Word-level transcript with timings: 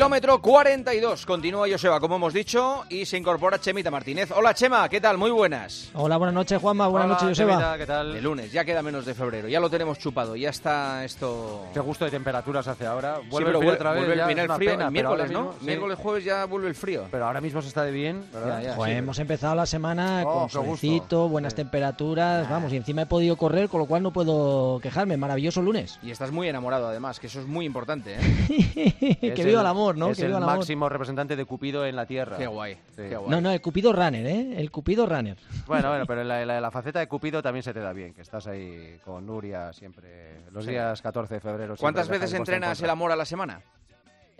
Kilómetro 0.00 0.40
42. 0.40 1.26
Continúa 1.26 1.68
Joseba, 1.70 2.00
como 2.00 2.16
hemos 2.16 2.32
dicho, 2.32 2.84
y 2.88 3.04
se 3.04 3.18
incorpora 3.18 3.60
Chemita 3.60 3.90
Martínez. 3.90 4.30
Hola 4.34 4.54
Chema, 4.54 4.88
¿qué 4.88 4.98
tal? 4.98 5.18
Muy 5.18 5.30
buenas. 5.30 5.90
Hola, 5.92 6.16
buenas 6.16 6.32
noches 6.34 6.58
Juanma, 6.58 6.88
buenas 6.88 7.04
Hola, 7.04 7.14
noches 7.16 7.28
Joseba. 7.28 7.50
Chemita, 7.58 7.76
¿qué 7.76 7.84
tal? 7.84 8.14
De 8.14 8.22
lunes, 8.22 8.50
ya 8.50 8.64
queda 8.64 8.80
menos 8.80 9.04
de 9.04 9.12
febrero, 9.12 9.46
ya 9.48 9.60
lo 9.60 9.68
tenemos 9.68 9.98
chupado, 9.98 10.36
ya 10.36 10.48
está 10.48 11.04
esto... 11.04 11.66
Qué 11.74 11.80
gusto 11.80 12.06
de 12.06 12.12
temperaturas 12.12 12.66
hace 12.66 12.86
ahora. 12.86 13.18
Sí, 13.20 13.26
Vuelve 13.28 13.48
pero 13.50 13.58
el 13.58 13.62
frío 13.64 13.74
otra 13.74 13.92
vez. 13.92 14.02
vuelve- 14.06 14.16
ya 14.16 14.42
el 14.42 14.52
frío 14.52 14.70
pena, 14.70 14.86
el 14.86 14.90
miércoles, 14.90 15.30
¿no? 15.30 15.52
sí. 15.60 15.66
Miércoles, 15.66 15.98
jueves 15.98 16.24
ya 16.24 16.46
vuelve 16.46 16.68
el 16.68 16.74
frío. 16.74 17.04
Pero 17.10 17.26
ahora 17.26 17.42
mismo 17.42 17.60
se 17.60 17.68
está 17.68 17.84
de 17.84 17.90
bien. 17.92 18.24
Ya, 18.32 18.62
ya. 18.62 18.76
Pues 18.76 18.90
sí. 18.92 18.96
hemos 18.96 19.18
empezado 19.18 19.54
la 19.54 19.66
semana 19.66 20.22
Oh, 20.26 20.32
con 20.40 20.48
solecito, 20.48 21.28
buenas 21.28 21.52
Sí. 21.52 21.56
temperaturas, 21.58 22.48
vamos, 22.48 22.72
y 22.72 22.76
encima 22.78 23.02
he 23.02 23.06
podido 23.06 23.36
correr, 23.36 23.68
con 23.68 23.80
lo 23.80 23.84
cual 23.86 24.02
no 24.02 24.14
puedo 24.14 24.80
quejarme. 24.80 25.18
Maravilloso 25.18 25.60
lunes. 25.60 25.98
Y 26.02 26.10
estás 26.10 26.32
muy 26.32 26.48
enamorado 26.48 26.88
además, 26.88 27.20
que 27.20 27.26
eso 27.26 27.38
es 27.40 27.46
muy 27.46 27.66
importante, 27.66 28.16
¿eh? 28.18 29.16
Que 29.36 29.44
viva 29.44 29.60
el- 29.60 29.66
el 29.66 29.66
amor, 29.90 29.96
¿no? 29.96 30.10
Es 30.10 30.16
Que 30.18 30.22
el 30.22 30.28
viva 30.28 30.38
el 30.38 30.44
amor. 30.44 30.56
máximo 30.58 30.88
representante 30.88 31.36
de 31.36 31.44
Cupido 31.44 31.84
en 31.86 31.96
la 31.96 32.06
Tierra. 32.06 32.36
Qué 32.36 32.46
guay, 32.46 32.74
Sí. 32.96 33.02
qué 33.08 33.16
guay. 33.16 33.30
No, 33.30 33.40
no, 33.40 33.50
el 33.50 33.60
Cupido 33.60 33.92
Runner, 33.92 34.26
¿eh? 34.26 34.54
El 34.56 34.70
Cupido 34.70 35.06
Runner. 35.06 35.36
Bueno, 35.66 35.88
bueno, 35.88 36.04
pero 36.06 36.24
la, 36.24 36.44
la- 36.46 36.60
la 36.60 36.70
faceta 36.70 36.98
de 37.00 37.06
Cupido 37.08 37.42
también 37.42 37.62
se 37.62 37.72
te 37.74 37.80
da 37.80 37.92
bien, 37.92 38.14
que 38.14 38.22
estás 38.22 38.46
ahí 38.46 38.98
con 39.04 39.26
Nuria 39.26 39.72
siempre, 39.72 40.42
los 40.52 40.64
Sí. 40.64 40.70
días 40.70 41.00
14 41.02 41.34
de 41.34 41.40
febrero. 41.40 41.74
¿Cuántas 41.78 42.08
veces 42.08 42.32
entrenas 42.34 42.78
en 42.80 42.84
el 42.84 42.90
amor 42.90 43.12
a 43.12 43.16
la 43.16 43.24
semana? 43.24 43.60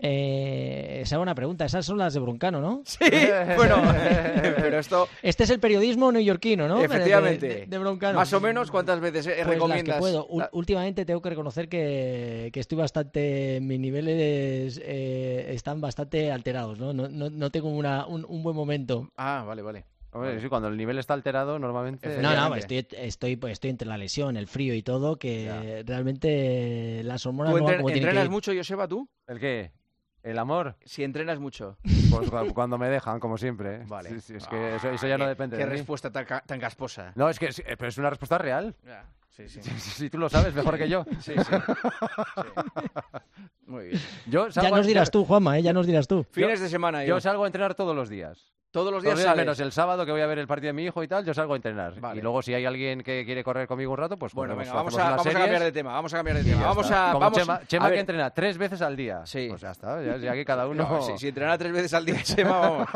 Eh, 0.03 1.01
esa 1.03 1.15
es 1.17 1.21
una 1.21 1.35
pregunta, 1.35 1.65
esas 1.65 1.85
son 1.85 1.97
las 1.99 2.13
de 2.13 2.19
Broncano, 2.19 2.59
¿no? 2.59 2.81
Sí, 2.85 2.97
bueno, 3.55 3.75
pero 4.57 4.79
esto, 4.79 5.07
Este 5.21 5.43
es 5.43 5.49
el 5.51 5.59
periodismo 5.59 6.11
neoyorquino, 6.11 6.67
¿no? 6.67 6.79
De- 6.79 6.85
efectivamente, 6.85 7.47
De, 7.47 7.65
de 7.67 7.77
Broncano. 7.77 8.17
más 8.17 8.33
o 8.33 8.41
menos, 8.41 8.71
¿cuántas 8.71 8.99
veces 8.99 9.27
eh, 9.27 9.29
Pues 9.29 9.37
las 9.39 9.47
que 9.47 9.53
recomiendas? 9.53 9.99
puedo. 9.99 10.27
La- 10.35 10.49
Últimamente 10.53 11.05
tengo 11.05 11.21
que 11.21 11.29
reconocer 11.29 11.69
que, 11.69 12.49
que 12.51 12.59
estoy 12.59 12.77
bastante. 12.77 13.59
Mis 13.61 13.79
niveles 13.79 14.81
eh, 14.83 15.47
están 15.53 15.81
bastante 15.81 16.31
alterados, 16.31 16.79
¿no? 16.79 16.93
No, 16.93 17.07
no, 17.07 17.29
no 17.29 17.49
tengo 17.51 17.69
una, 17.69 18.05
un, 18.07 18.25
un 18.27 18.41
buen 18.43 18.55
momento. 18.55 19.09
Ah, 19.17 19.43
vale, 19.45 19.61
vale. 19.61 19.85
Hombre, 20.13 20.41
sí, 20.41 20.49
cuando 20.49 20.67
el 20.67 20.75
nivel 20.75 20.97
está 20.99 21.13
alterado, 21.13 21.57
normalmente... 21.57 22.05
No, 22.09 22.15
no, 22.15 22.19
Efectivamente. 22.55 22.59
estoy, 22.79 22.99
estoy, 22.99 23.35
pues, 23.37 23.53
estoy 23.53 23.69
entre 23.69 23.87
la 23.87 23.97
lesión, 23.97 24.35
el 24.35 24.47
frío 24.47 24.73
y 24.75 24.81
todo, 24.83 25.17
que 25.17 25.45
Ya. 25.45 25.61
realmente 25.85 27.01
las 27.05 27.25
hormonas 27.25 27.53
¿Tú 27.53 27.59
no 27.59 27.63
van 27.63 27.75
como 27.77 27.87
tienen 27.87 28.03
que 28.03 28.07
entrenas 28.09 28.25
ir. 28.25 28.29
mucho, 28.31 28.51
Joseba, 28.53 28.89
tú? 28.89 29.07
¿El 29.27 29.39
qué? 29.39 29.71
¿El 30.23 30.37
amor? 30.37 30.75
Si 30.85 31.03
entrenas 31.03 31.39
mucho. 31.39 31.77
Pues 32.11 32.29
cu- 32.29 32.53
cuando 32.53 32.77
me 32.77 32.89
dejan, 32.89 33.19
como 33.19 33.37
siempre. 33.37 33.77
¿eh? 33.77 33.83
Vale. 33.87 34.09
Sí, 34.09 34.21
sí, 34.21 34.35
es 34.35 34.47
que 34.47 34.75
eso, 34.75 34.89
eso 34.91 35.07
ya 35.07 35.17
no 35.17 35.25
Qué- 35.25 35.29
depende 35.29 35.57
Qué 35.57 35.63
de 35.63 35.69
mí. 35.71 35.77
respuesta 35.77 36.11
tan, 36.11 36.25
tan 36.45 36.59
gasposa. 36.59 37.11
No, 37.15 37.27
es 37.29 37.39
que 37.39 37.47
es, 37.47 37.61
pero 37.65 37.87
es 37.87 37.97
una 37.97 38.09
respuesta 38.09 38.37
real. 38.37 38.75
Sí, 39.31 39.47
sí. 39.47 39.61
Si 39.79 40.09
tú 40.09 40.17
lo 40.17 40.29
sabes 40.29 40.53
mejor 40.53 40.77
que 40.77 40.89
yo. 40.89 41.05
Sí, 41.19 41.33
sí. 41.35 41.43
Sí. 41.43 41.55
Muy 43.65 43.87
bien. 43.87 44.01
Yo 44.27 44.47
Ya 44.47 44.51
salgo 44.61 44.75
a 44.75 44.77
nos 44.79 44.87
dirás 44.87 45.11
tú, 45.11 45.25
Juanma, 45.25 45.57
¿eh? 45.57 45.63
ya 45.63 45.73
nos 45.73 45.87
dirás 45.87 46.07
tú. 46.07 46.25
Fines 46.31 46.59
de 46.59 46.69
semana, 46.69 47.03
yo. 47.03 47.15
Yo 47.15 47.21
salgo 47.21 47.43
a 47.43 47.47
entrenar 47.47 47.75
todos 47.75 47.95
los 47.95 48.09
días. 48.09 48.51
Todos 48.71 48.91
los 48.93 49.03
Todos 49.03 49.15
días 49.17 49.25
sales. 49.25 49.41
menos 49.41 49.59
el 49.59 49.73
sábado 49.73 50.05
que 50.05 50.13
voy 50.13 50.21
a 50.21 50.27
ver 50.27 50.39
el 50.39 50.47
partido 50.47 50.69
de 50.69 50.73
mi 50.73 50.85
hijo 50.85 51.03
y 51.03 51.07
tal, 51.07 51.25
yo 51.25 51.33
salgo 51.33 51.53
a 51.53 51.55
entrenar. 51.57 51.99
Vale. 51.99 52.19
Y 52.19 52.21
luego 52.21 52.41
si 52.41 52.53
hay 52.53 52.63
alguien 52.65 53.01
que 53.01 53.25
quiere 53.25 53.43
correr 53.43 53.67
conmigo 53.67 53.91
un 53.91 53.97
rato, 53.97 54.17
pues 54.17 54.33
Bueno, 54.33 54.53
corremos, 54.53 54.67
venga, 54.69 54.77
vamos, 54.77 54.97
a, 54.97 55.09
vamos 55.09 55.27
cambiar 55.27 55.61
de 55.63 55.71
tema. 55.73 55.91
Vamos 55.91 56.13
a 56.13 56.17
cambiar 56.17 56.37
de 56.37 56.43
tema. 56.45 56.61
ya 56.61 56.67
Vamos 56.67 56.85
está. 56.85 57.09
a. 57.09 57.11
Como 57.11 57.19
vamos 57.19 57.39
Chema, 57.39 57.53
a 57.55 57.65
Chema 57.67 57.85
ver, 57.87 57.93
que 57.95 57.99
entrena 57.99 58.29
tres 58.29 58.57
veces 58.57 58.81
al 58.81 58.95
día. 58.95 59.25
Sí. 59.25 59.47
Pues 59.49 59.59
ya 59.61 59.71
está, 59.71 60.01
ya, 60.01 60.15
ya 60.17 60.33
que 60.33 60.45
cada 60.45 60.67
uno... 60.69 60.87
No, 60.87 61.01
si, 61.01 61.17
si 61.17 61.27
entrena 61.27 61.57
tres 61.57 61.73
veces 61.73 61.93
al 61.93 62.05
día, 62.05 62.23
Chema, 62.23 62.59
vamos. 62.59 62.87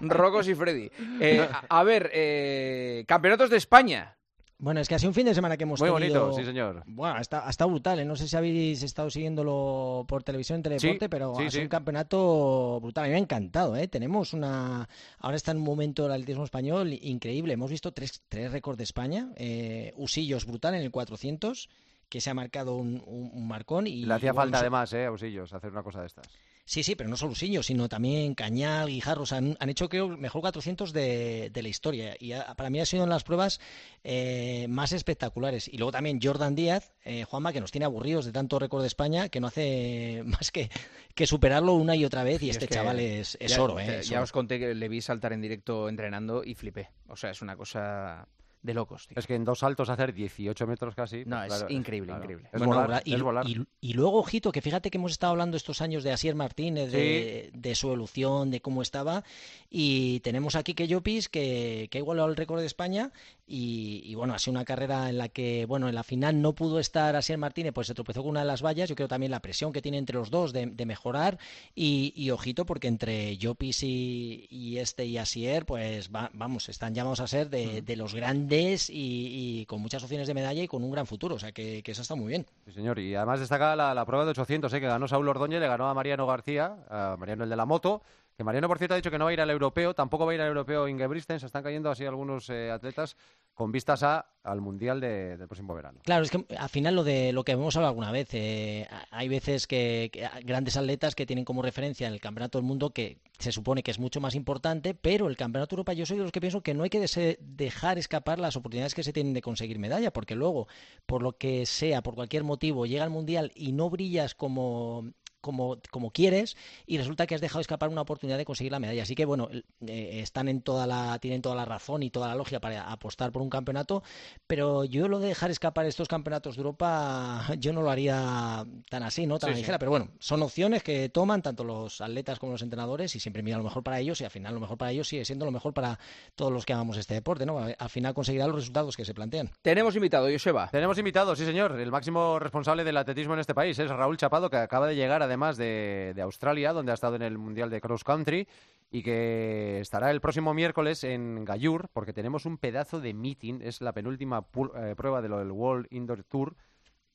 Rocos 0.00 0.48
y 0.48 0.54
Freddy. 0.54 0.90
Eh, 1.20 1.46
a, 1.68 1.80
a 1.80 1.84
ver, 1.84 2.10
eh, 2.14 3.04
campeonatos 3.06 3.50
de 3.50 3.58
España. 3.58 4.16
Bueno, 4.62 4.78
es 4.80 4.88
que 4.88 4.94
ha 4.94 4.98
sido 5.00 5.10
un 5.10 5.14
fin 5.14 5.26
de 5.26 5.34
semana 5.34 5.56
que 5.56 5.64
hemos 5.64 5.80
Muy 5.80 5.90
tenido... 5.90 6.20
bonito, 6.26 6.38
sí 6.38 6.44
señor. 6.46 6.84
Bueno, 6.86 7.16
ha 7.16 7.20
estado, 7.20 7.46
ha 7.46 7.50
estado 7.50 7.68
brutal. 7.70 7.98
¿eh? 7.98 8.04
No 8.04 8.14
sé 8.14 8.28
si 8.28 8.36
habéis 8.36 8.80
estado 8.84 9.10
siguiéndolo 9.10 10.04
por 10.06 10.22
televisión 10.22 10.58
en 10.58 10.62
Teledeporte, 10.62 11.06
Sí, 11.06 11.08
pero 11.08 11.34
sí, 11.34 11.42
ha 11.46 11.50
sido 11.50 11.60
sí. 11.62 11.64
un 11.64 11.68
campeonato 11.68 12.78
brutal. 12.80 13.02
A 13.02 13.06
mí 13.08 13.10
me 13.10 13.16
ha 13.16 13.22
encantado. 13.22 13.74
¿eh? 13.74 13.88
Tenemos 13.88 14.32
una. 14.34 14.88
Ahora 15.18 15.36
está 15.36 15.50
en 15.50 15.56
un 15.56 15.64
momento 15.64 16.06
el 16.06 16.12
atletismo 16.12 16.44
español 16.44 16.92
increíble. 17.02 17.54
Hemos 17.54 17.72
visto 17.72 17.90
tres, 17.92 18.22
tres 18.28 18.52
récords 18.52 18.78
de 18.78 18.84
España. 18.84 19.32
Eh, 19.34 19.92
Usillos 19.96 20.46
brutal 20.46 20.76
en 20.76 20.82
el 20.82 20.92
400, 20.92 21.68
que 22.08 22.20
se 22.20 22.30
ha 22.30 22.34
marcado 22.34 22.76
un, 22.76 23.02
un- 23.04 23.30
un 23.34 23.48
marcón. 23.48 23.88
Y, 23.88 24.04
Le 24.04 24.14
hacía 24.14 24.28
y 24.28 24.32
bueno, 24.32 24.42
falta 24.42 24.58
además, 24.60 24.92
eh, 24.92 25.06
Ausillos, 25.06 25.52
hacer 25.52 25.72
una 25.72 25.82
cosa 25.82 26.02
de 26.02 26.06
estas. 26.06 26.28
Sí, 26.64 26.84
sí, 26.84 26.94
pero 26.94 27.10
no 27.10 27.16
solo 27.16 27.32
Usillos, 27.32 27.66
sino 27.66 27.88
también 27.88 28.34
Cañal, 28.34 28.88
Guijarros. 28.88 29.32
Han, 29.32 29.56
han 29.58 29.68
hecho, 29.68 29.88
creo, 29.88 30.08
mejor 30.16 30.40
400 30.42 30.92
de, 30.92 31.50
de 31.52 31.62
la 31.62 31.68
historia. 31.68 32.14
Y 32.20 32.32
para 32.56 32.70
mí 32.70 32.78
ha 32.80 32.86
sido 32.86 33.02
una 33.02 33.10
de 33.12 33.16
las 33.16 33.24
pruebas 33.24 33.60
eh, 34.04 34.66
más 34.68 34.92
espectaculares. 34.92 35.66
Y 35.66 35.76
luego 35.78 35.90
también 35.90 36.20
Jordan 36.22 36.54
Díaz, 36.54 36.92
eh, 37.04 37.24
Juanma, 37.24 37.52
que 37.52 37.60
nos 37.60 37.72
tiene 37.72 37.84
aburridos 37.84 38.24
de 38.26 38.32
tanto 38.32 38.60
récord 38.60 38.80
de 38.82 38.86
España, 38.86 39.28
que 39.28 39.40
no 39.40 39.48
hace 39.48 40.22
más 40.26 40.52
que, 40.52 40.70
que 41.16 41.26
superarlo 41.26 41.74
una 41.74 41.96
y 41.96 42.04
otra 42.04 42.22
vez. 42.22 42.40
Y, 42.42 42.46
Y 42.46 42.50
es 42.50 42.56
este 42.56 42.68
que 42.68 42.74
chaval 42.74 43.00
es, 43.00 43.36
es 43.40 43.50
ya, 43.56 43.62
oro, 43.62 43.80
¿eh? 43.80 43.86
ya- 43.86 43.94
es 43.98 44.08
ya 44.08 44.16
oro. 44.18 44.24
os 44.24 44.32
conté 44.32 44.60
que 44.60 44.72
le 44.74 44.88
vi 44.88 45.00
saltar 45.02 45.32
en 45.32 45.40
directo 45.42 45.88
entrenando 45.88 46.44
y 46.44 46.54
flipé. 46.54 46.90
O 47.08 47.16
sea, 47.16 47.30
es 47.30 47.42
una 47.42 47.56
cosa 47.56 48.28
de 48.62 48.74
locos, 48.74 49.08
tío. 49.08 49.18
Es 49.18 49.26
que 49.26 49.34
en 49.34 49.44
dos 49.44 49.58
saltos 49.60 49.88
hacer 49.88 50.14
18 50.14 50.66
metros 50.66 50.94
casi. 50.94 51.24
No, 51.24 51.36
pues 51.38 51.52
es 51.52 51.58
claro, 51.58 51.74
increíble, 51.74 52.06
claro. 52.08 52.22
increíble. 52.22 52.48
Es 52.52 52.58
Bueno, 52.60 52.82
volar, 52.82 53.02
y, 53.04 53.14
es 53.14 53.22
volar. 53.22 53.48
y- 53.48 53.66
y 53.80 53.92
luego, 53.94 54.18
ojito, 54.20 54.52
que 54.52 54.60
fíjate 54.60 54.90
que 54.90 54.98
hemos 54.98 55.10
estado 55.12 55.32
hablando 55.32 55.56
estos 55.56 55.80
años 55.80 56.04
de 56.04 56.12
Asier 56.12 56.34
Martínez, 56.36 56.92
de, 56.92 57.50
de 57.54 57.74
su 57.74 57.88
evolución, 57.88 58.50
de 58.52 58.60
cómo 58.60 58.80
estaba, 58.82 59.24
y 59.68 60.20
tenemos 60.20 60.54
aquí 60.54 60.74
que 60.74 60.86
Llopis, 60.86 61.28
que, 61.28 61.88
que 61.90 61.98
ha 61.98 62.00
igualado 62.00 62.28
el 62.28 62.36
récord 62.36 62.60
de 62.60 62.66
España, 62.66 63.10
y, 63.46 64.02
y 64.04 64.14
bueno, 64.14 64.32
ha 64.34 64.38
sido 64.38 64.52
una 64.52 64.64
carrera 64.64 65.08
en 65.10 65.18
la 65.18 65.28
que, 65.28 65.66
bueno, 65.66 65.88
en 65.88 65.94
la 65.96 66.04
final 66.04 66.40
no 66.40 66.54
pudo 66.54 66.78
estar 66.78 67.16
Asier 67.16 67.38
Martínez, 67.38 67.72
pues 67.74 67.88
se 67.88 67.94
tropezó 67.94 68.22
con 68.22 68.30
una 68.30 68.40
de 68.40 68.46
las 68.46 68.62
vallas, 68.62 68.88
yo 68.88 68.94
creo 68.94 69.08
también 69.08 69.30
la 69.32 69.40
presión 69.40 69.72
que 69.72 69.82
tiene 69.82 69.98
entre 69.98 70.14
los 70.16 70.30
dos 70.30 70.52
de, 70.52 70.66
de 70.66 70.86
mejorar, 70.86 71.38
y, 71.74 72.12
y 72.16 72.30
ojito, 72.30 72.64
porque 72.64 72.86
entre 72.88 73.36
Llopis 73.38 73.82
y, 73.82 74.46
y 74.50 74.78
este 74.78 75.04
y 75.06 75.18
Asier, 75.18 75.66
pues 75.66 76.10
va- 76.14 76.30
vamos, 76.32 76.68
están 76.68 76.94
llamados 76.94 77.18
a 77.20 77.26
ser 77.26 77.50
de, 77.50 77.82
de 77.82 77.96
los 77.96 78.14
grandes 78.14 78.51
y, 78.90 79.64
con 79.66 79.80
muchas 79.80 80.02
opciones 80.02 80.26
de 80.26 80.34
medalla 80.34 80.62
y 80.62 80.68
con 80.68 80.82
un 80.84 80.90
gran 80.90 81.06
futuro, 81.06 81.36
o 81.36 81.38
sea 81.38 81.52
que, 81.52 81.82
eso 81.84 82.02
está 82.02 82.14
muy 82.14 82.28
bien. 82.28 82.46
Sí, 82.66 82.72
señor. 82.72 82.98
Y 82.98 83.14
además 83.14 83.40
destaca 83.40 83.76
la, 83.76 83.94
la 83.94 84.04
prueba 84.04 84.24
de 84.24 84.30
800, 84.30 84.72
¿eh? 84.72 84.80
que 84.80 84.86
ganó 84.86 85.08
Saúl 85.08 85.28
Ordóñez, 85.28 85.60
le 85.60 85.68
ganó 85.68 85.88
a 85.88 85.94
Mariano 85.94 86.26
García, 86.26 86.76
Mariano 87.18 87.44
el 87.44 87.50
de 87.50 87.56
la 87.56 87.66
moto. 87.66 88.02
Que 88.36 88.44
Mariano, 88.44 88.66
por 88.68 88.78
cierto, 88.78 88.94
ha 88.94 88.96
dicho 88.96 89.10
que 89.10 89.18
no 89.18 89.24
va 89.26 89.30
a 89.30 89.34
ir 89.34 89.40
al 89.40 89.50
europeo, 89.50 89.94
tampoco 89.94 90.24
va 90.24 90.32
a 90.32 90.34
ir 90.34 90.40
al 90.40 90.48
europeo 90.48 90.88
Ingebrigtsen. 90.88 91.38
Se 91.38 91.46
están 91.46 91.62
cayendo 91.62 91.90
así 91.90 92.06
algunos 92.06 92.48
eh, 92.48 92.70
atletas 92.70 93.16
con 93.54 93.70
vistas 93.70 94.02
a, 94.02 94.24
al 94.42 94.62
mundial 94.62 95.00
de- 95.00 95.36
del 95.36 95.46
próximo 95.46 95.74
verano. 95.74 96.00
Claro, 96.04 96.24
es 96.24 96.30
que 96.30 96.46
al 96.56 96.68
final 96.70 96.96
lo 96.96 97.04
de 97.04 97.32
lo 97.34 97.44
que 97.44 97.52
hemos 97.52 97.76
hablado 97.76 97.90
alguna 97.90 98.10
vez, 98.10 98.28
eh, 98.32 98.88
hay 99.10 99.28
veces 99.28 99.66
que, 99.66 100.10
grandes 100.44 100.78
atletas 100.78 101.14
que 101.14 101.26
tienen 101.26 101.44
como 101.44 101.60
referencia 101.60 102.08
el 102.08 102.20
Campeonato 102.20 102.56
del 102.56 102.66
Mundo 102.66 102.90
que 102.90 103.18
se 103.38 103.52
supone 103.52 103.82
que 103.82 103.90
es 103.90 103.98
mucho 103.98 104.20
más 104.20 104.34
importante, 104.34 104.94
pero 104.94 105.28
el 105.28 105.36
Campeonato 105.36 105.76
de 105.76 105.80
Europa 105.80 105.92
yo 105.92 106.06
soy 106.06 106.16
de 106.16 106.22
los 106.22 106.32
que 106.32 106.40
pienso 106.40 106.62
que 106.62 106.72
no 106.72 106.84
hay 106.84 106.90
que 106.90 107.36
dejar 107.40 107.98
escapar 107.98 108.38
las 108.38 108.56
oportunidades 108.56 108.94
que 108.94 109.02
se 109.02 109.12
tienen 109.12 109.34
de 109.34 109.42
conseguir 109.42 109.78
medalla, 109.78 110.10
porque 110.12 110.34
luego, 110.34 110.68
por 111.04 111.22
lo 111.22 111.36
que 111.36 111.66
sea, 111.66 112.00
por 112.02 112.14
cualquier 112.14 112.44
motivo, 112.44 112.86
llega 112.86 113.04
al 113.04 113.10
Mundial 113.10 113.52
y 113.54 113.72
no 113.72 113.90
brillas 113.90 114.34
como 114.34 115.10
como, 115.42 115.76
como 115.90 116.10
quieres 116.10 116.56
y 116.86 116.96
resulta 116.96 117.26
que 117.26 117.34
has 117.34 117.42
dejado 117.42 117.60
escapar 117.60 117.90
una 117.90 118.00
oportunidad 118.00 118.38
de 118.38 118.46
conseguir 118.46 118.72
la 118.72 118.78
medalla. 118.78 119.02
Así 119.02 119.14
que 119.14 119.26
bueno, 119.26 119.50
eh, 119.86 120.20
están 120.22 120.48
en 120.48 120.62
toda 120.62 120.86
la, 120.86 121.18
tienen 121.18 121.42
toda 121.42 121.54
la 121.54 121.66
razón 121.66 122.02
y 122.02 122.08
toda 122.08 122.28
la 122.28 122.34
lógica 122.34 122.60
para 122.60 122.90
apostar 122.90 123.30
por 123.32 123.42
un 123.42 123.50
campeonato, 123.50 124.02
pero 124.46 124.84
yo 124.84 125.08
lo 125.08 125.18
de 125.18 125.28
dejar 125.28 125.50
escapar 125.50 125.84
estos 125.84 126.08
campeonatos 126.08 126.56
de 126.56 126.60
Europa, 126.60 127.44
yo 127.58 127.72
no 127.74 127.82
lo 127.82 127.90
haría 127.90 128.64
tan 128.88 129.02
así, 129.02 129.26
¿no? 129.26 129.38
Tan 129.38 129.50
Sí, 129.50 129.54
sí. 129.56 129.60
ligera, 129.60 129.78
pero 129.78 129.90
bueno, 129.90 130.08
son 130.18 130.42
opciones 130.42 130.82
que 130.82 131.08
toman 131.10 131.42
tanto 131.42 131.64
los 131.64 132.00
atletas 132.00 132.38
como 132.38 132.52
los 132.52 132.62
entrenadores 132.62 133.14
y 133.16 133.20
siempre 133.20 133.42
miran 133.42 133.58
lo 133.58 133.64
mejor 133.64 133.82
para 133.82 134.00
ellos 134.00 134.20
y 134.20 134.24
al 134.24 134.30
final 134.30 134.54
lo 134.54 134.60
mejor 134.60 134.78
para 134.78 134.92
ellos 134.92 135.08
sigue 135.08 135.24
siendo 135.24 135.44
lo 135.44 135.50
mejor 135.52 135.74
para 135.74 135.98
todos 136.36 136.52
los 136.52 136.64
que 136.64 136.72
amamos 136.72 136.96
este 136.96 137.14
deporte, 137.14 137.44
¿no? 137.44 137.58
Al 137.58 137.90
final 137.90 138.14
conseguirá 138.14 138.46
los 138.46 138.56
resultados 138.56 138.96
que 138.96 139.04
se 139.04 139.12
plantean. 139.12 139.50
Tenemos 139.62 139.96
invitado, 139.96 140.28
Joseba. 140.30 140.68
Tenemos 140.70 140.96
invitado, 140.98 141.34
sí 141.34 141.44
señor, 141.44 141.78
el 141.80 141.90
máximo 141.90 142.38
responsable 142.38 142.84
del 142.84 142.96
atletismo 142.96 143.34
en 143.34 143.40
este 143.40 143.54
país 143.54 143.78
es 143.78 143.90
Raúl 143.90 144.16
Chapado, 144.16 144.48
que 144.50 144.56
acaba 144.56 144.86
de 144.86 144.94
llegar 144.94 145.22
además 145.32 145.56
de, 145.56 146.14
Australia, 146.22 146.72
donde 146.72 146.92
ha 146.92 146.94
estado 146.94 147.16
en 147.16 147.22
el 147.22 147.38
Mundial 147.38 147.70
de 147.70 147.80
Cross 147.80 148.04
Country 148.04 148.46
y 148.90 149.02
que 149.02 149.80
estará 149.80 150.10
el 150.10 150.20
próximo 150.20 150.52
miércoles 150.52 151.02
en 151.04 151.44
Gallur, 151.44 151.88
porque 151.92 152.12
tenemos 152.12 152.44
un 152.44 152.58
pedazo 152.58 153.00
de 153.00 153.14
meeting, 153.14 153.60
es 153.62 153.80
la 153.80 153.92
penúltima 153.92 154.44
eh, 154.76 154.94
prueba 154.94 155.22
de 155.22 155.30
lo 155.30 155.38
del 155.38 155.50
World 155.50 155.86
Indoor 155.90 156.24
Tour, 156.24 156.54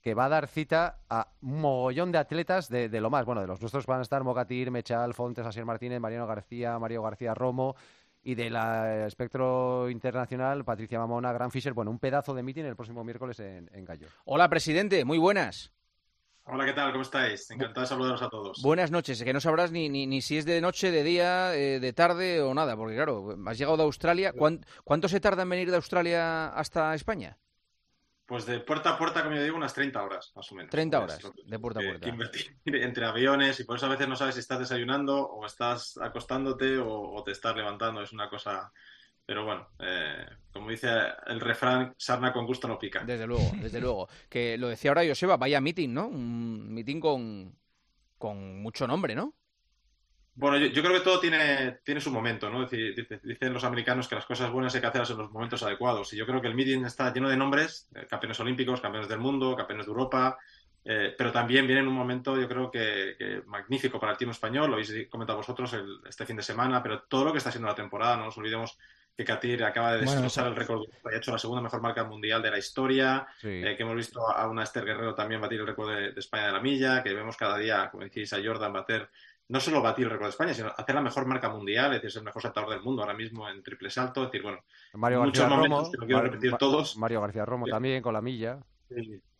que 0.01 0.15
va 0.15 0.25
a 0.25 0.29
dar 0.29 0.47
cita 0.47 1.01
a 1.09 1.27
un 1.41 1.61
mogollón 1.61 2.11
de 2.11 2.17
atletas 2.17 2.69
de, 2.69 2.89
lo 2.99 3.09
más. 3.09 3.25
Bueno, 3.25 3.41
de 3.41 3.47
los 3.47 3.61
nuestros 3.61 3.85
van 3.85 3.99
a 3.99 4.03
estar 4.03 4.23
Mocatir, 4.23 4.71
Mechal, 4.71 5.13
Fontes, 5.13 5.45
Asier 5.45 5.65
Martínez, 5.65 5.99
Mariano 5.99 6.25
García, 6.25 6.79
Mario 6.79 7.03
García 7.03 7.35
Romo, 7.35 7.75
y 8.23 8.33
de 8.33 8.49
la 8.49 9.03
eh, 9.03 9.07
espectro 9.07 9.89
internacional, 9.89 10.65
Patricia 10.65 10.97
Mamona, 10.97 11.31
Gran 11.31 11.51
Fisher. 11.51 11.73
Bueno, 11.73 11.91
un 11.91 11.99
pedazo 11.99 12.33
de 12.33 12.41
meeting 12.41 12.63
el 12.63 12.75
próximo 12.75 13.03
miércoles 13.03 13.39
en, 13.39 13.69
en. 13.71 13.87
Hola, 14.25 14.49
presidente, 14.49 15.05
muy 15.05 15.17
buenas. 15.17 15.76
Hola, 16.49 16.65
¿qué 16.65 16.73
tal? 16.73 16.91
¿Cómo 16.93 17.01
estáis? 17.01 17.49
Encantado 17.51 17.81
de 17.81 17.87
saludaros 17.87 18.21
a 18.21 18.29
todos. 18.29 18.61
Buenas 18.61 18.89
noches, 18.89 19.21
que 19.21 19.33
no 19.33 19.41
sabrás 19.41 19.71
ni, 19.71 19.89
ni, 19.89 20.07
ni 20.07 20.21
si 20.21 20.37
es 20.37 20.45
de 20.45 20.61
noche, 20.61 20.91
de 20.91 21.03
día, 21.03 21.53
eh, 21.55 21.79
de 21.81 21.93
tarde 21.93 22.41
o 22.41 22.53
nada, 22.53 22.77
porque 22.77 22.95
claro, 22.95 23.35
has 23.45 23.57
llegado 23.57 23.75
de 23.77 23.83
Australia. 23.83 24.31
¿Cuán- 24.31 24.65
¿Cuánto 24.85 25.09
se 25.09 25.19
tarda 25.19 25.43
en 25.43 25.49
venir 25.49 25.69
de 25.69 25.75
Australia 25.75 26.47
hasta 26.47 26.95
España? 26.95 27.37
Pues 28.25 28.45
de 28.45 28.59
puerta 28.59 28.91
a 28.91 28.97
puerta, 28.97 29.23
como 29.23 29.35
yo 29.35 29.43
digo, 29.43 29.57
unas 29.57 29.73
30 29.73 30.03
horas, 30.03 30.31
más 30.35 30.49
o 30.51 30.55
menos. 30.55 30.69
30 30.71 30.99
horas 30.99 31.19
de 31.45 31.59
puerta 31.59 31.79
a 31.79 31.83
puerta. 31.83 32.09
entre 32.65 33.05
aviones 33.05 33.59
y 33.59 33.63
por 33.65 33.77
eso 33.77 33.85
a 33.85 33.89
veces 33.89 34.07
no 34.07 34.15
sabes 34.15 34.35
si 34.35 34.39
estás 34.41 34.59
desayunando 34.59 35.27
o 35.27 35.45
estás 35.45 35.97
acostándote 36.01 36.77
o, 36.77 37.23
te 37.25 37.31
estás 37.31 37.55
levantando. 37.55 38.01
Es 38.01 38.13
una 38.13 38.29
cosa... 38.29 38.71
Pero 39.27 39.43
bueno, 39.43 39.67
eh, 39.79 40.25
como 40.53 40.69
dice 40.69 40.87
el 41.27 41.41
refrán, 41.41 41.93
sarna 41.97 42.31
con 42.31 42.45
gusto 42.45 42.65
no 42.65 42.79
pica. 42.79 43.03
Desde 43.03 43.27
luego, 43.27 43.51
desde 43.61 43.81
luego. 43.81 44.07
Que 44.29 44.57
lo 44.57 44.69
decía 44.69 44.91
ahora 44.91 45.05
Joseba, 45.05 45.35
vaya 45.35 45.59
meeting, 45.59 45.93
¿no? 45.93 46.07
Un 46.07 46.73
meeting 46.73 47.01
con, 47.01 47.53
con 48.17 48.61
mucho 48.61 48.87
nombre, 48.87 49.15
¿no? 49.15 49.33
Bueno, 50.33 50.57
yo, 50.57 50.81
creo 50.81 50.93
que 50.93 51.03
todo 51.03 51.19
tiene, 51.19 51.79
tiene 51.83 51.99
su 51.99 52.11
momento, 52.11 52.49
¿no? 52.49 52.67
dicen 52.67 53.53
los 53.53 53.63
americanos 53.63 54.07
que 54.07 54.13
las 54.13 54.25
cosas 54.27 54.51
buenas 54.51 54.73
hay 54.75 54.81
que 54.81 54.87
hacerlas 54.87 55.09
en 55.09 55.17
los 55.17 55.31
momentos 55.31 55.63
adecuados. 55.63 56.13
Y 56.13 56.15
yo 56.15 56.27
creo 56.27 56.39
que 56.39 56.47
el 56.47 56.53
meeting 56.53 56.85
está 56.85 57.11
lleno 57.11 57.27
de 57.27 57.35
nombres, 57.35 57.89
eh, 57.95 58.05
campeones 58.07 58.39
olímpicos, 58.39 58.79
campeones 58.79 59.09
del 59.09 59.19
mundo, 59.19 59.55
campeones 59.57 59.87
de 59.87 59.91
Europa, 59.91 60.37
eh, 60.85 61.15
pero 61.17 61.31
también 61.33 61.65
viene 61.65 61.81
en 61.81 61.87
un 61.87 61.95
momento, 61.95 62.39
yo 62.39 62.47
creo 62.47 62.71
que, 62.71 63.41
magnífico 63.47 63.99
para 63.99 64.13
el 64.13 64.17
team 64.17 64.31
español, 64.31 64.69
lo 64.69 64.75
habéis 64.75 65.09
comentado 65.09 65.37
vosotros 65.39 65.75
este 66.07 66.25
fin 66.25 66.37
de 66.37 66.43
semana, 66.43 66.81
pero 66.81 67.01
todo 67.01 67.25
lo 67.25 67.31
que 67.33 67.39
está 67.39 67.51
siendo 67.51 67.67
la 67.67 67.75
temporada, 67.75 68.15
no 68.15 68.25
nos 68.25 68.37
olvidemos 68.37 68.77
que 69.17 69.25
Katir 69.25 69.63
acaba 69.63 69.93
de 69.93 70.01
destrozar 70.01 70.47
el 70.47 70.55
récord, 70.55 70.83
ha 71.03 71.15
hecho 71.15 71.31
la 71.31 71.39
segunda 71.39 71.63
mejor 71.63 71.81
marca 71.81 72.03
mundial 72.03 72.41
de 72.41 72.51
la 72.51 72.59
historia, 72.59 73.27
eh, 73.41 73.73
que 73.75 73.83
hemos 73.83 73.95
visto 73.95 74.29
a 74.29 74.47
una 74.47 74.63
Esther 74.63 74.85
Guerrero 74.85 75.15
también 75.15 75.41
batir 75.41 75.59
el 75.59 75.67
récord 75.67 75.89
de, 75.89 76.11
de, 76.11 76.19
España 76.19 76.47
de 76.47 76.51
la 76.53 76.61
milla, 76.61 77.01
que 77.01 77.13
vemos 77.13 77.35
cada 77.35 77.57
día, 77.57 77.89
como 77.89 78.03
decís, 78.03 78.31
a 78.33 78.37
Jordan 78.43 78.73
bater 78.73 79.09
no 79.49 79.59
solo 79.59 79.81
batir 79.81 80.05
el 80.05 80.11
récord 80.11 80.27
de 80.27 80.31
España, 80.31 80.53
sino 80.53 80.73
hacer 80.75 80.95
la 80.95 81.01
mejor 81.01 81.25
marca 81.25 81.49
mundial, 81.49 81.87
es 81.87 82.01
decir, 82.01 82.09
es 82.09 82.15
el 82.17 82.23
mejor 82.23 82.41
saltador 82.41 82.69
del 82.69 82.81
mundo 82.81 83.01
ahora 83.01 83.13
mismo 83.13 83.49
en 83.49 83.63
triple 83.63 83.89
salto, 83.89 84.23
es 84.23 84.31
decir, 84.31 84.43
bueno, 84.43 84.59
Mario 84.93 85.23
muchos 85.23 85.39
García 85.39 85.57
momentos 85.57 85.91
que 85.91 85.97
no 85.97 86.05
quiero 86.05 86.21
repetir 86.21 86.53
todos. 86.57 86.97
Mario 86.97 87.21
García 87.21 87.45
Romo 87.45 87.65
también 87.65 88.01
con 88.01 88.13
la 88.13 88.21
milla. 88.21 88.59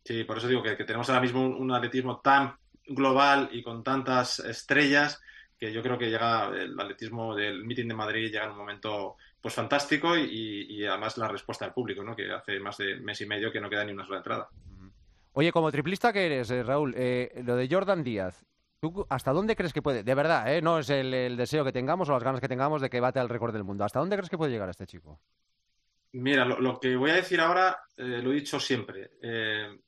Sí, 0.03 0.23
por 0.23 0.38
eso 0.38 0.47
digo 0.47 0.63
que, 0.63 0.75
tenemos 0.75 1.09
ahora 1.09 1.21
mismo 1.21 1.45
un, 1.45 1.71
atletismo 1.71 2.19
tan 2.21 2.56
global 2.85 3.50
y 3.51 3.62
con 3.62 3.83
tantas 3.83 4.39
estrellas 4.39 5.21
que 5.59 5.73
yo 5.73 5.83
creo 5.83 5.97
que 5.97 6.09
llega 6.09 6.47
el 6.47 6.80
atletismo 6.80 7.35
del 7.35 7.65
meeting 7.65 7.88
de 7.88 7.94
Madrid 7.94 8.31
llega 8.31 8.45
en 8.45 8.51
un 8.51 8.57
momento 8.57 9.18
pues 9.47 9.55
fantástico 9.55 10.17
y, 10.17 10.85
además 10.85 11.17
la 11.17 11.29
respuesta 11.29 11.63
del 11.63 11.73
público, 11.73 12.03
¿no? 12.03 12.13
que 12.13 12.29
hace 12.29 12.59
más 12.59 12.75
de 12.75 12.97
mes 12.97 13.21
y 13.21 13.25
medio 13.25 13.49
que 13.49 13.61
no 13.61 13.69
queda 13.69 13.85
ni 13.85 13.94
una 13.94 14.05
sola 14.05 14.17
entrada. 14.17 14.49
Oye, 15.31 15.53
como 15.53 15.71
triplista 15.71 16.11
que 16.11 16.25
eres, 16.25 16.51
eh, 16.51 16.63
Raúl, 16.63 16.94
eh, 16.97 17.41
lo 17.45 17.55
de 17.55 17.69
Jordan 17.71 18.03
Díaz, 18.03 18.44
¿Tú 18.81 19.07
hasta 19.09 19.31
dónde 19.31 19.55
crees 19.55 19.71
que 19.71 19.81
puede? 19.81 20.03
De 20.03 20.13
verdad, 20.15 20.53
¿eh? 20.53 20.61
no 20.61 20.79
es 20.79 20.89
el, 20.89 21.38
deseo 21.38 21.63
que 21.63 21.71
tengamos 21.71 22.09
o 22.09 22.11
las 22.11 22.23
ganas 22.23 22.41
que 22.41 22.49
tengamos 22.49 22.81
de 22.81 22.89
que 22.89 22.99
bate 22.99 23.19
al 23.19 23.29
récord 23.29 23.53
del 23.53 23.63
mundo. 23.63 23.85
¿Hasta 23.85 23.99
dónde 23.99 24.17
crees 24.17 24.29
que 24.29 24.38
puede 24.38 24.51
llegar 24.51 24.69
este 24.69 24.85
chico? 24.85 25.21
Mira, 26.11 26.44
lo, 26.44 26.77
que 26.77 26.95
voy 26.97 27.11
a 27.11 27.15
decir 27.15 27.39
ahora 27.39 27.79
lo 27.95 28.31
he 28.31 28.35
dicho 28.35 28.59
siempre. 28.59 29.11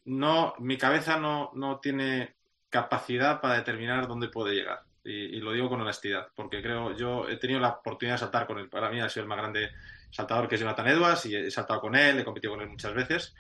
No, 0.06 0.56
mi 0.58 0.78
cabeza 0.78 1.20
no, 1.20 1.52
no, 1.54 1.80
tiene 1.80 2.36
capacidad 2.70 3.42
para 3.42 3.58
determinar 3.58 4.08
dónde 4.08 4.30
puede 4.30 4.56
llegar. 4.56 4.82
Y, 5.10 5.40
lo 5.40 5.52
digo 5.52 5.70
con 5.70 5.82
honestidad, 5.82 6.28
porque 6.36 6.62
creo, 6.62 6.96
yo 6.96 7.28
he 7.28 7.38
tenido 7.38 7.60
la 7.60 7.70
oportunidad 7.70 8.16
de 8.16 8.20
saltar 8.20 8.46
con 8.46 8.60
él. 8.60 8.70
Para 8.70 8.90
mí 8.90 9.02
ha 9.02 9.10
sido 9.10 9.24
el 9.24 9.30
más 9.30 9.40
grande 9.40 9.72
saltador 10.12 10.48
que 10.48 10.56
es 10.56 10.62
Jonathan 10.62 10.88
Edwards 10.88 11.26
y 11.26 11.36
he 11.36 11.52
saltado 11.52 11.82
con 11.82 11.96
él, 11.96 12.20
he 12.20 12.24
competido 12.24 12.54
con 12.54 12.62
él 12.62 12.70
muchas 12.70 12.94
veces 12.94 13.36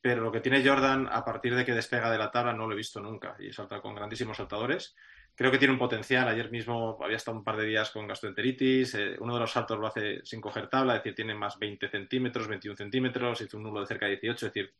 pero 0.00 0.22
lo 0.22 0.32
que 0.32 0.40
tiene 0.40 0.66
Jordan 0.66 1.08
a 1.10 1.24
partir 1.24 1.54
de 1.54 1.64
que 1.64 1.74
despega 1.74 2.10
de 2.10 2.18
la 2.18 2.30
tabla 2.30 2.52
no 2.52 2.66
lo 2.66 2.72
he 2.72 2.76
visto 2.76 3.00
nunca 3.00 3.36
y 3.38 3.52
salta 3.52 3.80
con 3.80 3.94
grandísimos 3.94 4.36
saltadores. 4.36 4.96
Creo 5.34 5.50
que 5.50 5.58
tiene 5.58 5.72
un 5.72 5.78
potencial. 5.78 6.26
Ayer 6.28 6.50
mismo 6.50 6.98
había 7.02 7.16
estado 7.16 7.36
un 7.36 7.44
par 7.44 7.56
de 7.56 7.66
días 7.66 7.90
con 7.90 8.06
gastroenteritis. 8.06 8.94
Eh, 8.94 9.16
uno 9.20 9.34
de 9.34 9.40
los 9.40 9.50
saltos 9.50 9.78
lo 9.78 9.86
hace 9.86 10.24
sin 10.24 10.40
coger 10.40 10.68
tabla, 10.68 10.96
es 10.96 11.00
decir, 11.00 11.14
tiene 11.14 11.34
más 11.34 11.58
20 11.58 11.88
centímetros, 11.88 12.48
21 12.48 12.76
centímetros, 12.76 13.40
hizo 13.42 13.56
un 13.58 13.64
nulo 13.64 13.80
de 13.80 13.86
cerca 13.86 14.06
de 14.06 14.12
18, 14.12 14.46
es 14.46 14.52
decir, 14.52 14.74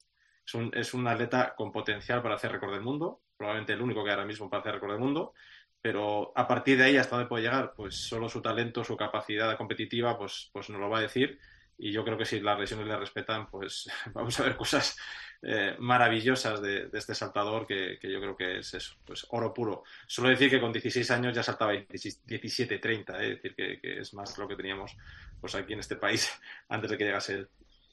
es 0.46 0.54
un, 0.54 0.70
es 0.74 0.94
un 0.94 1.06
atleta 1.06 1.54
con 1.54 1.70
potencial 1.70 2.22
para 2.22 2.34
hacer 2.34 2.52
récord 2.52 2.72
del 2.72 2.82
mundo, 2.82 3.20
probablemente 3.36 3.74
el 3.74 3.82
único 3.82 4.02
que 4.02 4.10
ahora 4.10 4.24
mismo 4.24 4.48
para 4.48 4.60
hacer 4.62 4.74
récord 4.74 4.92
del 4.92 5.00
mundo 5.00 5.34
pero 5.82 6.32
a 6.36 6.46
partir 6.46 6.78
de 6.78 6.84
ahí 6.84 6.96
hasta 6.96 7.16
dónde 7.16 7.28
puede 7.28 7.44
llegar, 7.44 7.72
pues 7.74 7.94
solo 7.94 8.28
su 8.28 8.42
talento, 8.42 8.84
su 8.84 8.96
capacidad 8.96 9.56
competitiva, 9.56 10.18
pues, 10.18 10.50
pues 10.52 10.70
nos 10.70 10.80
lo 10.80 10.90
va 10.90 10.98
a 10.98 11.02
decir 11.02 11.38
y 11.82 11.92
yo 11.92 12.04
creo 12.04 12.18
que 12.18 12.26
si 12.26 12.40
las 12.40 12.60
lesiones 12.60 12.86
le 12.86 12.96
respetan, 12.96 13.50
pues 13.50 13.88
vamos 14.12 14.38
a 14.38 14.44
ver 14.44 14.56
cosas 14.56 14.98
eh, 15.42 15.74
maravillosas 15.78 16.60
de, 16.60 16.90
este 16.92 17.14
saltador 17.14 17.66
que, 17.66 17.98
yo 18.02 18.20
creo 18.20 18.36
que 18.36 18.58
es 18.58 18.74
eso, 18.74 18.96
pues 19.06 19.26
oro 19.30 19.54
puro. 19.54 19.84
Solo 20.06 20.28
decir 20.28 20.50
que 20.50 20.60
con 20.60 20.72
16 20.72 21.10
años 21.10 21.34
ya 21.34 21.42
saltaba 21.42 21.72
17, 21.72 22.78
30, 22.78 23.22
es 23.22 23.28
decir, 23.30 23.54
que, 23.54 23.80
que, 23.80 24.00
es 24.00 24.12
más 24.12 24.36
lo 24.36 24.46
que 24.46 24.56
teníamos 24.56 24.94
pues 25.40 25.54
aquí 25.54 25.72
en 25.72 25.80
este 25.80 25.96
país 25.96 26.30
antes 26.68 26.90
de 26.90 26.98
que 26.98 27.04
llegase 27.04 27.34
él. 27.34 27.48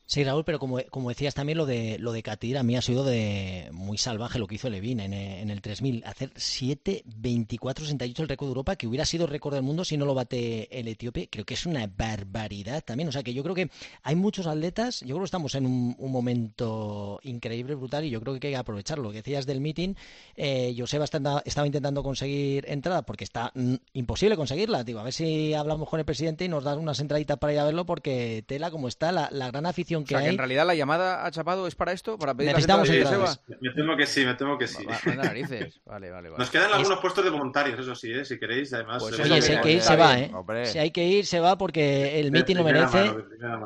Sí, 0.09 0.23
Raúl, 0.23 0.45
pero 0.45 0.57
como, 0.57 0.79
como 0.89 1.09
decías 1.09 1.35
también 1.35 1.57
lo 1.57 1.65
de 1.65 1.99
lo 1.99 2.13
de 2.13 2.23
Katir, 2.23 2.57
a 2.57 2.63
mí 2.63 2.77
ha 2.77 2.81
sido 2.81 3.03
de 3.03 3.67
muy 3.73 3.97
salvaje 3.97 4.39
lo 4.39 4.47
que 4.47 4.55
hizo 4.55 4.69
Levin 4.69 5.01
en, 5.01 5.11
en 5.11 5.49
el 5.49 5.61
3000, 5.61 6.01
hacer 6.05 6.33
7.24.68 6.33 8.19
el 8.21 8.29
récord 8.29 8.47
de 8.47 8.51
Europa, 8.51 8.77
que 8.77 8.87
hubiera 8.87 9.03
sido 9.03 9.27
récord 9.27 9.55
del 9.55 9.63
mundo 9.63 9.83
si 9.83 9.97
no 9.97 10.05
lo 10.05 10.13
bate 10.13 10.79
el 10.79 10.87
etíope, 10.87 11.27
creo 11.29 11.43
que 11.43 11.55
es 11.55 11.65
una 11.65 11.87
barbaridad 11.87 12.85
también, 12.85 13.09
o 13.09 13.11
sea 13.11 13.21
que 13.21 13.33
yo 13.33 13.43
creo 13.43 13.53
que 13.53 13.69
hay 14.01 14.15
muchos 14.15 14.47
atletas, 14.47 15.01
yo 15.01 15.07
creo 15.07 15.19
que 15.19 15.25
estamos 15.25 15.55
en 15.55 15.65
un, 15.65 15.97
momento 15.99 17.19
increíble, 17.23 17.75
brutal, 17.75 18.05
y 18.05 18.09
yo 18.09 18.21
creo 18.21 18.39
que 18.39 18.47
hay 18.47 18.53
que 18.53 18.57
aprovecharlo. 18.57 19.03
Lo 19.03 19.11
que 19.11 19.17
decías 19.17 19.45
del 19.45 19.59
meeting, 19.59 19.95
eh, 20.37 20.73
Joseba 20.77 21.03
estaba 21.03 21.43
intentando 21.65 22.01
conseguir 22.01 22.63
entrada 22.69 23.01
porque 23.01 23.25
está 23.25 23.51
mm, 23.53 23.75
imposible 23.91 24.37
conseguirla, 24.37 24.85
digo, 24.85 25.01
a 25.01 25.03
ver 25.03 25.11
si 25.11 25.53
hablamos 25.53 25.89
con 25.89 25.99
el 25.99 26.05
presidente 26.05 26.45
y 26.45 26.47
nos 26.47 26.63
dan 26.63 26.79
unas 26.79 27.01
entraditas 27.01 27.37
para 27.39 27.51
ir 27.51 27.59
a 27.59 27.65
verlo 27.65 27.85
porque 27.85 28.45
tela 28.47 28.71
como 28.71 28.87
está 28.87 29.11
la 29.11 29.51
gran 29.51 29.65
afición 29.65 29.96
o 30.03 30.05
sea, 30.05 30.21
que 30.21 30.29
en 30.29 30.37
realidad 30.37 30.65
la 30.65 30.75
llamada 30.75 31.25
a 31.25 31.31
Chapado 31.31 31.67
es 31.67 31.75
para 31.75 31.91
esto, 31.91 32.17
para 32.17 32.33
pedir 32.33 32.51
Necesitamos 32.51 32.89
entradas. 32.89 33.41
Me 33.59 33.71
temo 33.71 33.95
que 33.95 34.05
sí, 34.05 34.25
me 34.25 34.35
temo 34.35 34.57
que 34.57 34.67
sí. 34.67 34.85
narices. 35.15 35.79
Vale, 35.85 36.11
vale, 36.11 36.29
Nos 36.37 36.49
quedan 36.49 36.71
algunos 36.73 36.99
puestos 36.99 37.23
de 37.23 37.29
voluntarios, 37.29 37.79
eso 37.79 37.95
sí, 37.95 38.11
¿eh? 38.11 38.25
si 38.25 38.39
queréis. 38.39 38.73
Además, 38.73 39.03
pues 39.03 39.19
oye, 39.19 39.41
si 39.41 39.53
hay 39.53 39.61
que 39.61 39.71
ir, 39.73 39.81
se 39.81 39.95
va, 39.95 40.19
¿eh? 40.19 40.31
Si 40.65 40.79
hay 40.79 40.91
que 40.91 41.05
ir, 41.05 41.25
se 41.25 41.39
va 41.39 41.57
porque 41.57 42.19
el 42.19 42.31
meeting 42.31 42.55
lo 42.55 42.63
merece. 42.63 43.13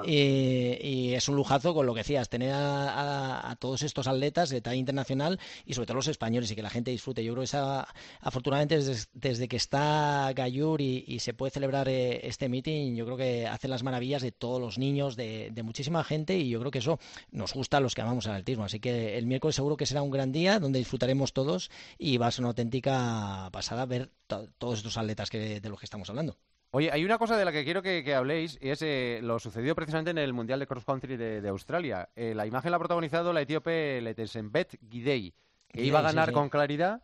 y, 0.05 1.13
es 1.13 1.27
un 1.27 1.35
lujazo 1.35 1.73
con 1.73 1.85
lo 1.85 1.93
que 1.93 1.99
decías, 1.99 2.29
tener 2.29 2.51
a, 2.53 3.55
todos 3.59 3.83
estos 3.83 4.07
atletas 4.07 4.49
de 4.49 4.61
talla 4.61 4.77
internacional 4.77 5.39
y 5.65 5.73
sobre 5.73 5.87
todo 5.87 5.95
los 5.95 6.07
españoles 6.07 6.49
y 6.51 6.55
que 6.55 6.63
la 6.63 6.69
gente 6.69 6.91
disfrute. 6.91 7.23
Yo 7.23 7.33
creo 7.33 7.41
que 7.41 7.45
esa, 7.45 7.87
afortunadamente 8.21 8.79
desde, 9.13 9.47
que 9.47 9.57
está 9.57 10.31
Gayur 10.33 10.81
y, 10.81 11.19
se 11.19 11.33
puede 11.33 11.51
celebrar 11.51 11.87
eh, 11.87 12.27
este 12.27 12.49
meeting, 12.49 12.95
yo 12.95 13.05
creo 13.05 13.17
que 13.17 13.47
hace 13.47 13.67
las 13.67 13.83
maravillas 13.83 14.21
de 14.21 14.31
todos 14.31 14.59
los 14.59 14.77
niños, 14.79 15.15
de 15.15 15.61
muchísima 15.63 16.03
gente 16.03 16.20
y 16.29 16.49
yo 16.49 16.59
creo 16.59 16.71
que 16.71 16.79
eso 16.79 16.99
nos 17.31 17.53
gusta 17.53 17.77
a 17.77 17.79
los 17.79 17.95
que 17.95 18.01
amamos 18.01 18.25
el 18.25 18.33
atletismo. 18.33 18.63
Así 18.63 18.79
que 18.79 19.17
el 19.17 19.25
miércoles 19.25 19.55
seguro 19.55 19.77
que 19.77 19.85
será 19.85 20.01
un 20.01 20.11
gran 20.11 20.31
día 20.31 20.59
donde 20.59 20.79
disfrutaremos 20.79 21.33
todos 21.33 21.71
y 21.97 22.17
va 22.17 22.27
a 22.27 22.31
ser 22.31 22.43
una 22.43 22.49
auténtica 22.49 23.49
pasada 23.51 23.85
ver 23.85 24.09
todos 24.27 24.77
estos 24.77 24.97
atletas 24.97 25.29
que, 25.29 25.59
de 25.59 25.69
los 25.69 25.79
que 25.79 25.85
estamos 25.85 26.09
hablando. 26.09 26.37
Oye, 26.73 26.89
hay 26.89 27.03
una 27.03 27.17
cosa 27.17 27.37
de 27.37 27.43
la 27.43 27.51
que 27.51 27.65
quiero 27.65 27.81
que, 27.81 28.15
habléis 28.15 28.57
y 28.61 28.69
es 28.69 28.81
eh, 28.81 29.19
lo 29.21 29.39
sucedido 29.39 29.75
precisamente 29.75 30.11
en 30.11 30.17
el 30.17 30.31
Mundial 30.31 30.59
de 30.59 30.67
Cross 30.67 30.85
Country 30.85 31.17
de, 31.17 31.49
Australia. 31.49 32.07
Eh, 32.15 32.33
la 32.33 32.45
imagen 32.45 32.71
la 32.71 32.77
ha 32.77 32.79
protagonizado 32.79 33.33
la 33.33 33.41
etíope 33.41 33.99
Letesenbet 33.99 34.79
Gidei, 34.89 35.33
que 35.67 35.83
iba 35.83 35.99
a 35.99 36.01
ganar 36.01 36.31
con 36.31 36.47
claridad 36.47 37.01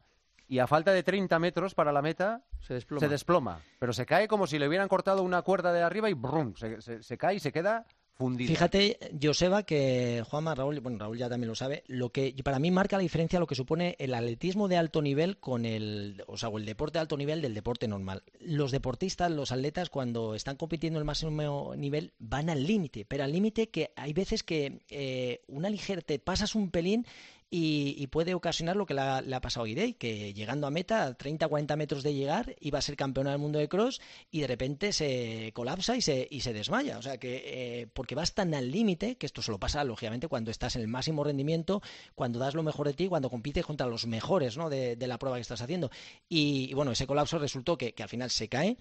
y 0.47 0.59
a 0.59 0.67
falta 0.67 0.93
de 0.93 1.03
30 1.03 1.38
metros 1.39 1.75
para 1.75 1.91
la 1.91 2.01
meta 2.01 2.43
se 2.62 2.75
desploma. 3.09 3.59
Pero 3.79 3.91
se 3.91 4.05
cae 4.05 4.29
como 4.29 4.47
si 4.47 4.57
le 4.57 4.69
hubieran 4.69 4.88
cortado 4.88 5.21
una 5.24 5.41
cuerda 5.41 5.74
de 5.74 5.81
arriba 5.81 6.09
y 6.09 6.13
brum, 6.13 6.53
se 6.55 7.17
cae 7.17 7.36
y 7.36 7.39
se 7.41 7.51
queda 7.51 7.86
Fíjate, 8.19 8.97
Joseba, 9.21 9.63
que 9.63 10.24
Juanma, 10.27 10.55
Raúl, 10.55 10.79
bueno, 10.79 10.97
Raúl 10.97 11.17
ya 11.19 11.29
también 11.29 11.50
lo 11.50 11.55
sabe, 11.55 11.83
lo 11.88 12.09
que 12.09 12.33
para 12.43 12.57
mí 12.57 12.71
marca 12.71 12.97
la 12.97 13.03
diferencia 13.03 13.39
lo 13.39 13.45
que 13.45 13.53
supone 13.53 13.95
el 14.00 14.13
atletismo 14.13 14.67
de 14.67 14.77
alto 14.77 15.03
nivel 15.03 15.38
con 15.38 15.65
el, 15.65 16.24
o 16.27 16.36
sea, 16.36 16.50
el 16.50 16.65
deporte 16.65 16.97
de 16.97 17.01
alto 17.01 17.15
nivel 17.15 17.41
del 17.41 17.53
deporte 17.53 17.88
normal. 17.88 18.24
Los 18.39 18.71
deportistas, 18.71 19.31
los 19.31 19.51
atletas, 19.51 19.89
cuando 19.89 20.33
están 20.33 20.55
compitiendo 20.55 20.97
en 20.97 21.01
el 21.01 21.05
máximo 21.05 21.75
nivel, 21.75 22.13
van 22.17 22.50
al 22.50 22.65
límite, 22.65 23.05
pero 23.05 23.24
al 23.24 23.31
límite 23.31 23.69
que 23.69 23.91
hay 23.95 24.13
veces 24.13 24.41
que 24.41 24.79
eh, 24.89 25.41
una 25.47 25.69
ligera, 25.69 26.01
te 26.01 26.17
pasas 26.17 26.55
un 26.55 26.71
pelín 26.71 27.05
y, 27.50 28.08
puede 28.08 28.34
ocasionar 28.34 28.75
lo 28.75 28.86
que 28.86 28.94
le 28.94 29.01
ha, 29.01 29.42
pasado 29.42 29.63
a 29.63 29.68
Guidey, 29.68 29.94
que 29.94 30.34
llegando 30.34 30.68
a 30.68 30.70
meta, 30.70 31.06
a 31.06 31.18
30-40 31.18 31.77
metros 31.77 32.04
de 32.04 32.13
llegar, 32.13 32.56
iba 32.60 32.80
a 32.80 32.82
ser 32.82 32.98
campeona 32.98 33.32
del 33.32 33.39
mundo 33.39 33.58
de 33.58 33.70
cross 33.70 34.01
y 34.32 34.42
de 34.42 34.48
repente 34.48 34.92
se 34.92 35.51
colapsa 35.54 35.96
y 35.96 36.01
se, 36.01 36.27
y 36.30 36.42
se 36.42 36.51
desmaya. 36.51 36.98
O 36.98 37.01
sea 37.01 37.18
que, 37.20 37.44
eh, 37.46 37.88
porque 37.94 38.16
vas 38.16 38.34
tan 38.34 38.54
al 38.54 38.70
límite, 38.70 39.16
que 39.16 39.25
esto 39.25 39.42
solo 39.42 39.60
pasa 39.60 39.84
lógicamente 39.86 40.27
cuando 40.27 40.51
estás 40.51 40.75
en 40.75 40.82
el 40.82 40.89
máximo 40.89 41.24
rendimiento, 41.24 41.82
cuando 42.16 42.38
das 42.38 42.54
lo 42.54 42.63
mejor 42.63 42.88
de 42.88 42.94
ti, 42.94 43.08
cuando 43.08 43.30
compites 43.30 43.66
contra 43.66 43.88
los 43.88 44.08
mejores 44.08 44.58
¿no? 44.58 44.70
de, 44.70 44.98
la 45.08 45.18
prueba 45.18 45.38
que 45.38 45.42
estás 45.42 45.62
haciendo. 45.62 45.89
Y, 46.27 46.74
bueno, 46.74 46.92
ese 46.92 47.08
colapso 47.08 47.39
resultó 47.39 47.77
que, 47.77 47.94
al 47.98 48.10
final 48.10 48.30
se 48.30 48.50
cae. 48.50 48.77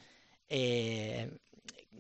Eh, 0.49 1.31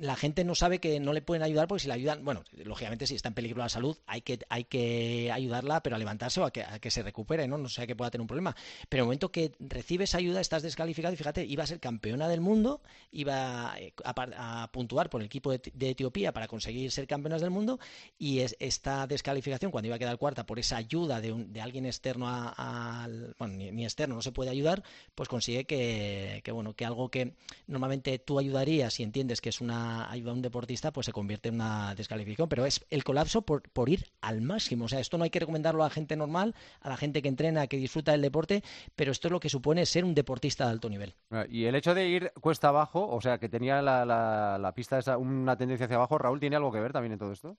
la 0.00 0.16
gente 0.16 0.44
no 0.44 0.54
sabe 0.54 0.78
que 0.78 1.00
no 1.00 1.12
le 1.12 1.22
pueden 1.22 1.42
ayudar 1.42 1.68
porque 1.68 1.82
si 1.82 1.88
le 1.88 1.94
ayudan, 1.94 2.24
bueno, 2.24 2.44
lógicamente 2.52 3.06
si 3.06 3.14
está 3.14 3.28
en 3.28 3.34
peligro 3.34 3.58
la 3.58 3.68
salud 3.68 3.96
hay 4.06 4.20
que, 4.20 4.38
hay 4.48 4.64
que 4.64 5.30
ayudarla, 5.32 5.82
pero 5.82 5.96
a 5.96 5.98
levantarse 5.98 6.40
o 6.40 6.44
a 6.44 6.50
que, 6.50 6.62
a 6.62 6.78
que 6.78 6.90
se 6.90 7.02
recupere, 7.02 7.48
¿no? 7.48 7.58
No 7.58 7.68
sea 7.68 7.86
que 7.86 7.96
pueda 7.96 8.10
tener 8.10 8.22
un 8.22 8.26
problema. 8.26 8.54
Pero 8.88 9.00
en 9.00 9.04
el 9.04 9.06
momento 9.06 9.30
que 9.30 9.52
recibes 9.58 10.14
ayuda 10.14 10.40
estás 10.40 10.62
descalificado 10.62 11.14
y 11.14 11.16
fíjate, 11.16 11.44
iba 11.44 11.64
a 11.64 11.66
ser 11.66 11.80
campeona 11.80 12.28
del 12.28 12.40
mundo, 12.40 12.82
iba 13.10 13.74
eh, 13.78 13.92
a, 14.04 14.62
a 14.62 14.72
puntuar 14.72 15.10
por 15.10 15.20
el 15.20 15.26
equipo 15.26 15.50
de, 15.50 15.60
de, 15.72 15.90
Etiopía 15.90 16.32
para 16.32 16.48
conseguir 16.48 16.90
ser 16.90 17.06
campeonas 17.06 17.40
del 17.40 17.50
mundo 17.50 17.78
y 18.18 18.40
es, 18.40 18.56
esta 18.60 19.06
descalificación 19.06 19.70
cuando 19.70 19.86
iba 19.86 19.96
a 19.96 19.98
quedar 19.98 20.18
cuarta 20.18 20.44
por 20.44 20.58
esa 20.58 20.76
ayuda 20.76 21.20
de, 21.20 21.32
un, 21.32 21.52
de 21.52 21.60
alguien 21.60 21.86
externo 21.86 22.26
al... 22.28 23.34
Bueno, 23.38 23.54
ni, 23.54 23.70
ni, 23.70 23.84
externo, 23.84 24.16
no 24.16 24.22
se 24.22 24.32
puede 24.32 24.50
ayudar, 24.50 24.82
pues 25.14 25.28
consigue 25.28 25.64
que, 25.64 26.42
que, 26.44 26.52
bueno, 26.52 26.74
que 26.74 26.84
algo 26.84 27.08
que 27.10 27.34
normalmente 27.66 28.18
tú 28.18 28.38
ayudarías 28.38 28.94
si 28.94 29.02
entiendes 29.02 29.40
que 29.40 29.48
es 29.48 29.60
una 29.60 29.85
ayuda 30.10 30.30
a 30.30 30.34
un 30.34 30.42
deportista, 30.42 30.92
pues 30.92 31.06
se 31.06 31.12
convierte 31.12 31.48
en 31.48 31.56
una 31.56 31.94
descalificación. 31.94 32.48
Pero 32.48 32.66
es 32.66 32.84
el 32.90 33.04
colapso 33.04 33.42
por, 33.42 33.62
por 33.70 33.88
ir 33.88 34.06
al 34.20 34.40
máximo. 34.40 34.86
O 34.86 34.88
sea, 34.88 35.00
esto 35.00 35.18
no 35.18 35.24
hay 35.24 35.30
que 35.30 35.40
recomendarlo 35.40 35.82
a 35.82 35.86
la 35.86 35.90
gente 35.90 36.16
normal, 36.16 36.54
a 36.80 36.88
la 36.88 36.96
gente 36.96 37.22
que 37.22 37.28
entrena, 37.28 37.66
que 37.66 37.76
disfruta 37.76 38.12
del 38.12 38.22
deporte, 38.22 38.62
pero 38.94 39.12
esto 39.12 39.28
es 39.28 39.32
lo 39.32 39.40
que 39.40 39.48
supone 39.48 39.86
ser 39.86 40.04
un 40.04 40.14
deportista 40.14 40.64
de 40.64 40.70
alto 40.70 40.88
nivel. 40.88 41.14
Y 41.48 41.64
el 41.64 41.74
hecho 41.74 41.94
de 41.94 42.08
ir 42.08 42.32
cuesta 42.40 42.68
abajo, 42.68 43.08
o 43.08 43.20
sea, 43.20 43.38
que 43.38 43.48
tenía 43.48 43.82
la, 43.82 44.04
la, 44.04 44.58
la 44.58 44.72
pista 44.72 44.98
esa, 44.98 45.18
una 45.18 45.56
tendencia 45.56 45.86
hacia 45.86 45.96
abajo, 45.96 46.18
Raúl, 46.18 46.40
¿tiene 46.40 46.56
algo 46.56 46.72
que 46.72 46.80
ver 46.80 46.92
también 46.92 47.12
en 47.12 47.18
todo 47.18 47.32
esto? 47.32 47.56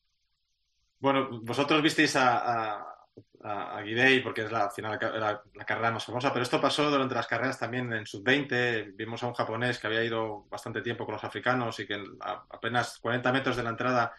Bueno, 1.00 1.42
vosotros 1.44 1.82
visteis 1.82 2.16
a, 2.16 2.38
a, 2.38 2.97
a 3.44 3.82
Guidey 3.82 4.22
porque 4.22 4.42
es 4.44 4.52
la, 4.52 4.66
al 4.66 4.72
final 4.72 5.00
la, 5.00 5.42
la, 5.54 5.66
carrera 5.66 5.92
más 5.92 6.06
famosa, 6.06 6.34
pero 6.34 6.44
esto 6.44 6.60
pasó 6.60 6.90
durante 6.90 7.16
las 7.16 7.28
carreras 7.28 7.60
también 7.60 7.92
en 7.94 8.06
sub-20. 8.06 8.96
Vimos 8.96 9.24
a 9.24 9.28
un 9.28 9.34
japonés 9.34 9.80
que 9.80 9.88
había 9.88 10.04
ido 10.04 10.46
bastante 10.50 10.82
tiempo 10.82 11.06
con 11.06 11.14
los 11.14 11.24
africanos 11.24 11.80
y 11.80 11.88
que 11.88 11.96
a 12.22 12.46
apenas 12.50 13.00
40 13.00 13.32
metros 13.32 13.56
de 13.56 13.64
la 13.64 13.70
entrada 13.70 14.14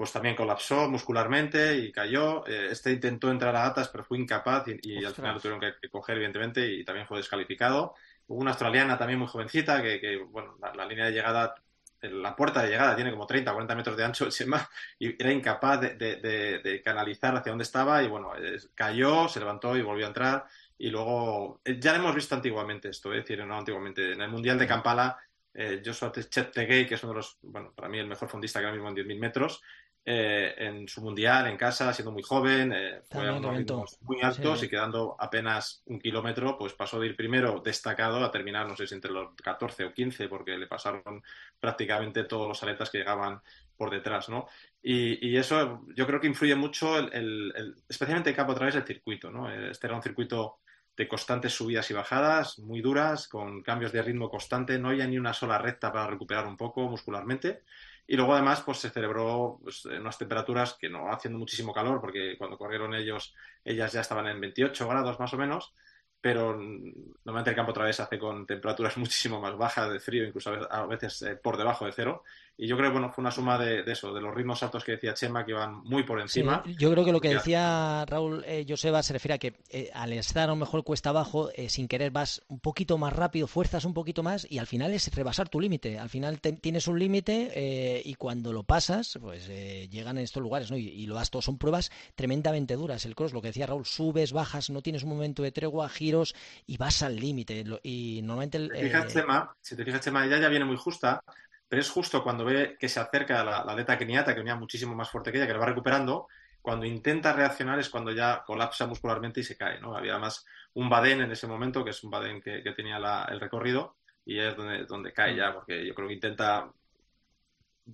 pues 0.00 0.12
también 0.12 0.34
colapsó 0.34 0.88
muscularmente 0.88 1.76
y 1.76 1.92
cayó. 1.92 2.46
Este 2.46 2.90
intentó 2.92 3.30
entrar 3.30 3.54
a 3.54 3.64
gatas, 3.64 3.88
pero 3.88 4.02
fue 4.02 4.18
incapaz 4.18 4.66
y, 4.68 4.78
y 4.82 5.04
al 5.04 5.14
final 5.14 5.34
lo 5.34 5.40
tuvieron 5.40 5.60
que, 5.60 5.74
que, 5.78 5.90
coger, 5.90 6.16
evidentemente, 6.16 6.66
y 6.66 6.84
también 6.84 7.06
fue 7.06 7.18
descalificado. 7.18 7.94
Hubo 8.26 8.40
una 8.40 8.52
australiana 8.52 8.96
también 8.96 9.18
muy 9.18 9.28
jovencita 9.28 9.82
que, 9.82 10.00
que 10.00 10.16
bueno, 10.16 10.56
la, 10.58 10.72
la, 10.72 10.86
línea 10.86 11.04
de 11.04 11.12
llegada 11.12 11.54
la 12.02 12.34
puerta 12.34 12.62
de 12.62 12.70
llegada 12.70 12.96
tiene 12.96 13.10
como 13.10 13.26
30 13.26 13.50
o 13.50 13.54
40 13.54 13.74
metros 13.74 13.96
de 13.96 14.04
ancho, 14.04 14.28
Chema, 14.30 14.68
y 14.98 15.20
era 15.20 15.32
incapaz 15.32 15.80
de, 15.80 15.94
de, 15.96 16.16
de, 16.16 16.58
de, 16.58 16.82
canalizar 16.82 17.36
hacia 17.36 17.50
dónde 17.50 17.64
estaba 17.64 18.02
y 18.02 18.08
bueno, 18.08 18.32
cayó, 18.74 19.28
se 19.28 19.40
levantó 19.40 19.76
y 19.76 19.82
volvió 19.82 20.06
a 20.06 20.08
entrar 20.08 20.46
y 20.80 20.88
luego, 20.88 21.60
ya 21.78 21.92
lo 21.92 21.98
hemos 21.98 22.14
visto 22.14 22.34
antiguamente 22.34 22.88
esto, 22.88 23.12
es 23.12 23.22
decir, 23.22 23.44
no 23.44 23.58
antiguamente, 23.58 24.12
en 24.12 24.22
el 24.22 24.30
Mundial 24.30 24.58
de 24.58 24.66
Kampala, 24.66 25.18
eh, 25.52 25.82
Joshua 25.84 26.10
Cheptegei, 26.10 26.86
que 26.86 26.94
es 26.94 27.02
uno 27.02 27.12
de 27.12 27.16
los, 27.18 27.36
bueno, 27.42 27.74
para 27.76 27.90
mí 27.90 27.98
el 27.98 28.06
mejor 28.06 28.30
fondista 28.30 28.60
que 28.60 28.64
ahora 28.64 28.76
mismo 28.76 28.88
en 28.88 28.94
10.000 28.94 29.18
metros, 29.18 29.62
eh, 30.02 30.54
en 30.56 30.88
su 30.88 31.02
mundial 31.02 31.46
en 31.46 31.58
casa, 31.58 31.92
siendo 31.92 32.10
muy 32.10 32.22
joven, 32.22 32.72
eh, 32.72 33.02
fue 33.10 33.28
a 33.28 33.34
unos 33.34 33.56
ritmos 33.56 33.98
muy 34.00 34.20
altos 34.22 34.60
sí. 34.60 34.66
y 34.66 34.68
quedando 34.68 35.14
apenas 35.18 35.82
un 35.86 36.00
kilómetro, 36.00 36.56
pues 36.56 36.72
pasó 36.72 36.98
de 36.98 37.08
ir 37.08 37.16
primero 37.16 37.60
destacado 37.62 38.24
a 38.24 38.30
terminar, 38.30 38.66
no 38.66 38.74
sé 38.74 38.86
si 38.86 38.94
entre 38.94 39.10
los 39.10 39.34
14 39.34 39.84
o 39.84 39.92
15, 39.92 40.28
porque 40.28 40.56
le 40.56 40.66
pasaron 40.66 41.22
prácticamente 41.58 42.24
todos 42.24 42.48
los 42.48 42.62
aletas 42.62 42.88
que 42.88 42.98
llegaban 42.98 43.42
por 43.76 43.90
detrás, 43.90 44.30
¿no? 44.30 44.46
Y, 44.82 45.28
y 45.28 45.36
eso 45.36 45.82
yo 45.94 46.06
creo 46.06 46.20
que 46.20 46.28
influye 46.28 46.54
mucho, 46.54 46.98
el, 46.98 47.12
el, 47.12 47.52
el, 47.54 47.74
especialmente 47.88 48.30
en 48.30 48.36
campo 48.36 48.52
a 48.52 48.56
través 48.56 48.74
del 48.74 48.86
circuito, 48.86 49.30
¿no? 49.30 49.50
Este 49.50 49.86
era 49.86 49.96
un 49.96 50.02
circuito 50.02 50.60
de 50.96 51.08
constantes 51.08 51.54
subidas 51.54 51.90
y 51.90 51.94
bajadas, 51.94 52.58
muy 52.58 52.80
duras, 52.80 53.28
con 53.28 53.62
cambios 53.62 53.92
de 53.92 54.02
ritmo 54.02 54.28
constante, 54.28 54.78
no 54.78 54.88
había 54.88 55.06
ni 55.06 55.18
una 55.18 55.32
sola 55.32 55.58
recta 55.58 55.92
para 55.92 56.06
recuperar 56.06 56.46
un 56.46 56.56
poco 56.56 56.88
muscularmente. 56.88 57.62
Y 58.10 58.16
luego 58.16 58.32
además 58.32 58.60
pues 58.62 58.78
se 58.78 58.90
celebró 58.90 59.60
pues, 59.62 59.86
en 59.86 60.00
unas 60.00 60.18
temperaturas 60.18 60.74
que 60.74 60.88
no 60.88 61.12
haciendo 61.12 61.38
muchísimo 61.38 61.72
calor, 61.72 62.00
porque 62.00 62.34
cuando 62.36 62.58
corrieron 62.58 62.92
ellos, 62.92 63.32
ellas 63.64 63.92
ya 63.92 64.00
estaban 64.00 64.26
en 64.26 64.40
28 64.40 64.88
grados 64.88 65.20
más 65.20 65.32
o 65.32 65.36
menos, 65.36 65.72
pero 66.20 66.56
normalmente 66.56 67.50
el 67.50 67.54
campo 67.54 67.70
otra 67.70 67.84
vez 67.84 68.00
hace 68.00 68.18
con 68.18 68.46
temperaturas 68.46 68.96
muchísimo 68.98 69.40
más 69.40 69.56
bajas 69.56 69.92
de 69.92 70.00
frío, 70.00 70.24
incluso 70.24 70.50
a 70.50 70.86
veces 70.86 71.22
eh, 71.22 71.36
por 71.36 71.56
debajo 71.56 71.86
de 71.86 71.92
cero. 71.92 72.24
Y 72.62 72.66
yo 72.66 72.76
creo 72.76 72.90
que 72.90 72.98
bueno, 72.98 73.10
fue 73.10 73.22
una 73.22 73.30
suma 73.30 73.56
de, 73.56 73.84
de, 73.84 73.92
eso, 73.92 74.12
de 74.12 74.20
los 74.20 74.34
ritmos 74.34 74.62
altos 74.62 74.84
que 74.84 74.92
decía 74.92 75.14
Chema, 75.14 75.46
que 75.46 75.52
iban 75.52 75.82
muy 75.82 76.02
por 76.02 76.20
encima. 76.20 76.62
Sí, 76.66 76.76
yo 76.78 76.92
creo 76.92 77.06
que 77.06 77.12
lo 77.12 77.18
que 77.18 77.30
decía 77.30 78.04
Raúl 78.06 78.44
eh, 78.46 78.66
Joseba 78.68 79.02
se 79.02 79.14
refiere 79.14 79.34
a 79.36 79.38
que 79.38 79.54
eh, 79.70 79.90
al 79.94 80.12
estar 80.12 80.44
a 80.44 80.48
lo 80.48 80.56
mejor 80.56 80.84
cuesta 80.84 81.08
abajo, 81.08 81.48
eh, 81.54 81.70
sin 81.70 81.88
querer 81.88 82.10
vas 82.10 82.42
un 82.48 82.60
poquito 82.60 82.98
más 82.98 83.14
rápido, 83.14 83.46
fuerzas 83.46 83.86
un 83.86 83.94
poquito 83.94 84.22
más 84.22 84.46
y 84.50 84.58
al 84.58 84.66
final 84.66 84.92
es 84.92 85.10
rebasar 85.14 85.48
tu 85.48 85.58
límite. 85.58 85.98
Al 85.98 86.10
final 86.10 86.38
te, 86.42 86.52
tienes 86.52 86.86
un 86.86 86.98
límite 86.98 88.02
y 88.04 88.14
cuando 88.16 88.52
lo 88.52 88.62
pasas, 88.62 89.18
pues 89.22 89.48
llegan 89.48 90.18
en 90.18 90.24
estos 90.24 90.42
lugares, 90.42 90.70
¿no? 90.70 90.76
Y, 90.76 90.88
y 90.88 91.06
lo 91.06 91.14
das 91.14 91.30
todo. 91.30 91.40
Son 91.40 91.56
pruebas 91.56 91.90
tremendamente 92.14 92.76
duras. 92.76 93.06
El 93.06 93.14
cross, 93.14 93.32
lo 93.32 93.40
que 93.40 93.48
decía 93.48 93.68
Raúl, 93.68 93.86
subes, 93.86 94.34
bajas, 94.34 94.68
no 94.68 94.82
tienes 94.82 95.02
un 95.02 95.08
momento 95.08 95.42
de 95.42 95.50
tregua, 95.50 95.88
giros 95.88 96.34
y 96.66 96.76
vas 96.76 97.02
al 97.02 97.16
límite. 97.16 97.64
Y 97.82 98.20
normalmente... 98.22 98.58
El, 98.58 98.68
si, 98.68 98.76
te 98.76 98.82
fijas, 98.82 99.12
Chema, 99.14 99.56
si 99.62 99.76
te 99.76 99.84
fijas, 99.86 100.00
Chema, 100.02 100.26
ella 100.26 100.38
ya 100.38 100.48
viene 100.50 100.66
muy 100.66 100.76
justa 100.76 101.24
pero 101.70 101.80
es 101.80 101.88
justo 101.88 102.24
cuando 102.24 102.44
ve 102.44 102.76
que 102.80 102.88
se 102.88 102.98
acerca 102.98 103.44
la, 103.44 103.64
la 103.64 103.72
atleta 103.72 103.96
keniata, 103.96 104.34
que 104.34 104.40
venía 104.40 104.56
muchísimo 104.56 104.92
más 104.92 105.08
fuerte 105.08 105.30
que 105.30 105.38
ella, 105.38 105.46
que 105.46 105.52
lo 105.52 105.60
va 105.60 105.66
recuperando, 105.66 106.26
cuando 106.60 106.84
intenta 106.84 107.32
reaccionar 107.32 107.78
es 107.78 107.88
cuando 107.88 108.10
ya 108.10 108.42
colapsa 108.44 108.88
muscularmente 108.88 109.38
y 109.38 109.44
se 109.44 109.56
cae, 109.56 109.80
¿no? 109.80 109.96
Había 109.96 110.14
además 110.14 110.44
un 110.74 110.88
badén 110.88 111.20
en 111.20 111.30
ese 111.30 111.46
momento, 111.46 111.84
que 111.84 111.90
es 111.90 112.02
un 112.02 112.10
badén 112.10 112.42
que, 112.42 112.64
que 112.64 112.72
tenía 112.72 112.98
la, 112.98 113.24
el 113.30 113.38
recorrido, 113.38 113.98
y 114.24 114.40
es 114.40 114.56
donde, 114.56 114.84
donde 114.84 115.12
cae 115.12 115.36
ya, 115.36 115.54
porque 115.54 115.86
yo 115.86 115.94
creo 115.94 116.08
que 116.08 116.14
intenta 116.14 116.68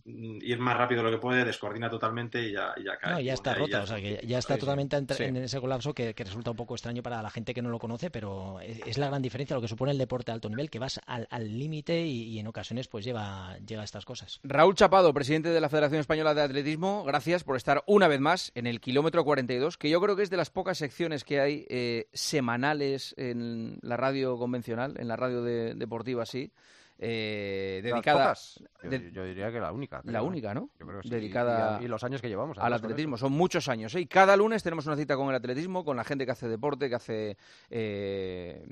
ir 0.05 0.59
más 0.59 0.76
rápido 0.76 1.02
de 1.02 1.11
lo 1.11 1.16
que 1.16 1.21
puede, 1.21 1.45
descoordina 1.45 1.88
totalmente 1.88 2.43
y 2.43 2.52
ya, 2.52 2.75
y 2.76 2.85
ya 2.85 2.97
cae. 2.97 3.12
No, 3.12 3.21
ya 3.21 3.35
está 3.35 3.55
rota, 3.55 3.78
ya, 3.78 3.83
o 3.83 3.87
sea, 3.87 3.97
que 3.97 4.21
ya 4.26 4.38
está 4.38 4.55
sí, 4.55 4.61
totalmente 4.61 5.14
sí. 5.14 5.25
en 5.25 5.37
ese 5.37 5.61
colapso 5.61 5.95
que, 5.95 6.14
que, 6.14 6.25
resulta 6.25 6.50
un 6.50 6.57
poco 6.57 6.75
extraño 6.75 7.02
para 7.02 7.23
la 7.23 7.31
gente 7.31 7.55
que 7.55 7.62
no 7.62 7.71
lo 7.71 7.78
conoce, 7.78 8.11
pero 8.11 8.61
es, 8.61 8.81
es 8.87 8.99
la 8.99 9.09
gran 9.09 9.23
diferencia 9.23 9.55
lo 9.57 9.62
que 9.62 9.69
supone 9.69 9.93
el 9.93 9.99
deporte 9.99 10.31
de 10.31 10.35
alto 10.35 10.49
nivel, 10.49 10.71
que 10.71 10.78
vas 10.78 11.00
al 11.07 11.59
límite 11.59 12.05
y, 12.07 12.25
y, 12.25 12.38
en 12.38 12.47
ocasiones 12.47 12.88
pues 12.88 13.05
lleva, 13.05 13.57
lleva 13.59 13.85
estas 13.85 14.05
cosas. 14.05 14.40
Raúl 14.43 14.75
Chapado, 14.75 15.12
presidente 15.12 15.50
de 15.50 15.61
la 15.61 15.69
Federación 15.69 16.00
Española 16.00 16.35
de 16.35 16.43
Atletismo, 16.43 17.05
gracias 17.05 17.45
por 17.45 17.57
estar 17.57 17.83
una 17.87 18.09
vez 18.09 18.21
más 18.21 18.52
en 18.55 18.66
el 18.66 18.81
kilómetro 18.81 19.25
42, 19.25 19.78
que 19.78 19.90
yo 19.90 20.00
creo 20.00 20.16
que 20.16 20.23
es 20.23 20.31
de 20.31 20.37
las 20.37 20.50
pocas 20.50 20.78
secciones 20.78 21.25
que 21.25 21.40
hay 21.40 21.66
eh, 21.69 22.09
semanales 22.12 23.14
en 23.16 23.78
la 23.83 23.97
radio 23.97 24.38
convencional, 24.38 24.95
en 24.99 25.09
la 25.09 25.16
radio 25.16 25.43
de, 25.43 25.75
deportiva, 25.75 26.26
sí 26.26 26.52
eh, 26.98 27.80
dedicada. 27.82 28.34
Yo, 28.82 28.90
de, 28.90 29.12
yo, 29.12 29.24
diría 29.24 29.52
que 29.52 29.60
la 29.60 29.72
única. 29.72 30.00
Creo. 30.00 30.12
La 30.12 30.22
única, 30.22 30.54
¿no? 30.54 30.70
Yo 30.80 30.86
creo 30.86 31.00
que 31.00 31.08
sí. 31.08 31.14
Dedicada. 31.14 31.78
Y, 31.80 31.84
y, 31.84 31.88
los 31.88 32.02
años 32.04 32.22
que 32.22 32.28
llevamos. 32.28 32.56
Al 32.58 32.72
atletismo. 32.72 33.18
Son 33.18 33.32
muchos 33.32 33.68
años. 33.68 33.94
¿eh? 33.94 34.00
Y 34.00 34.06
cada 34.06 34.36
lunes 34.36 34.62
tenemos 34.62 34.86
una 34.86 34.96
cita 34.96 35.16
con 35.16 35.28
el 35.28 35.34
atletismo, 35.34 35.84
con 35.84 35.96
la 35.96 36.04
gente 36.04 36.24
que 36.24 36.32
hace 36.32 36.48
deporte, 36.48 36.88
que 36.88 36.94
hace 36.94 37.36
eh, 37.70 38.64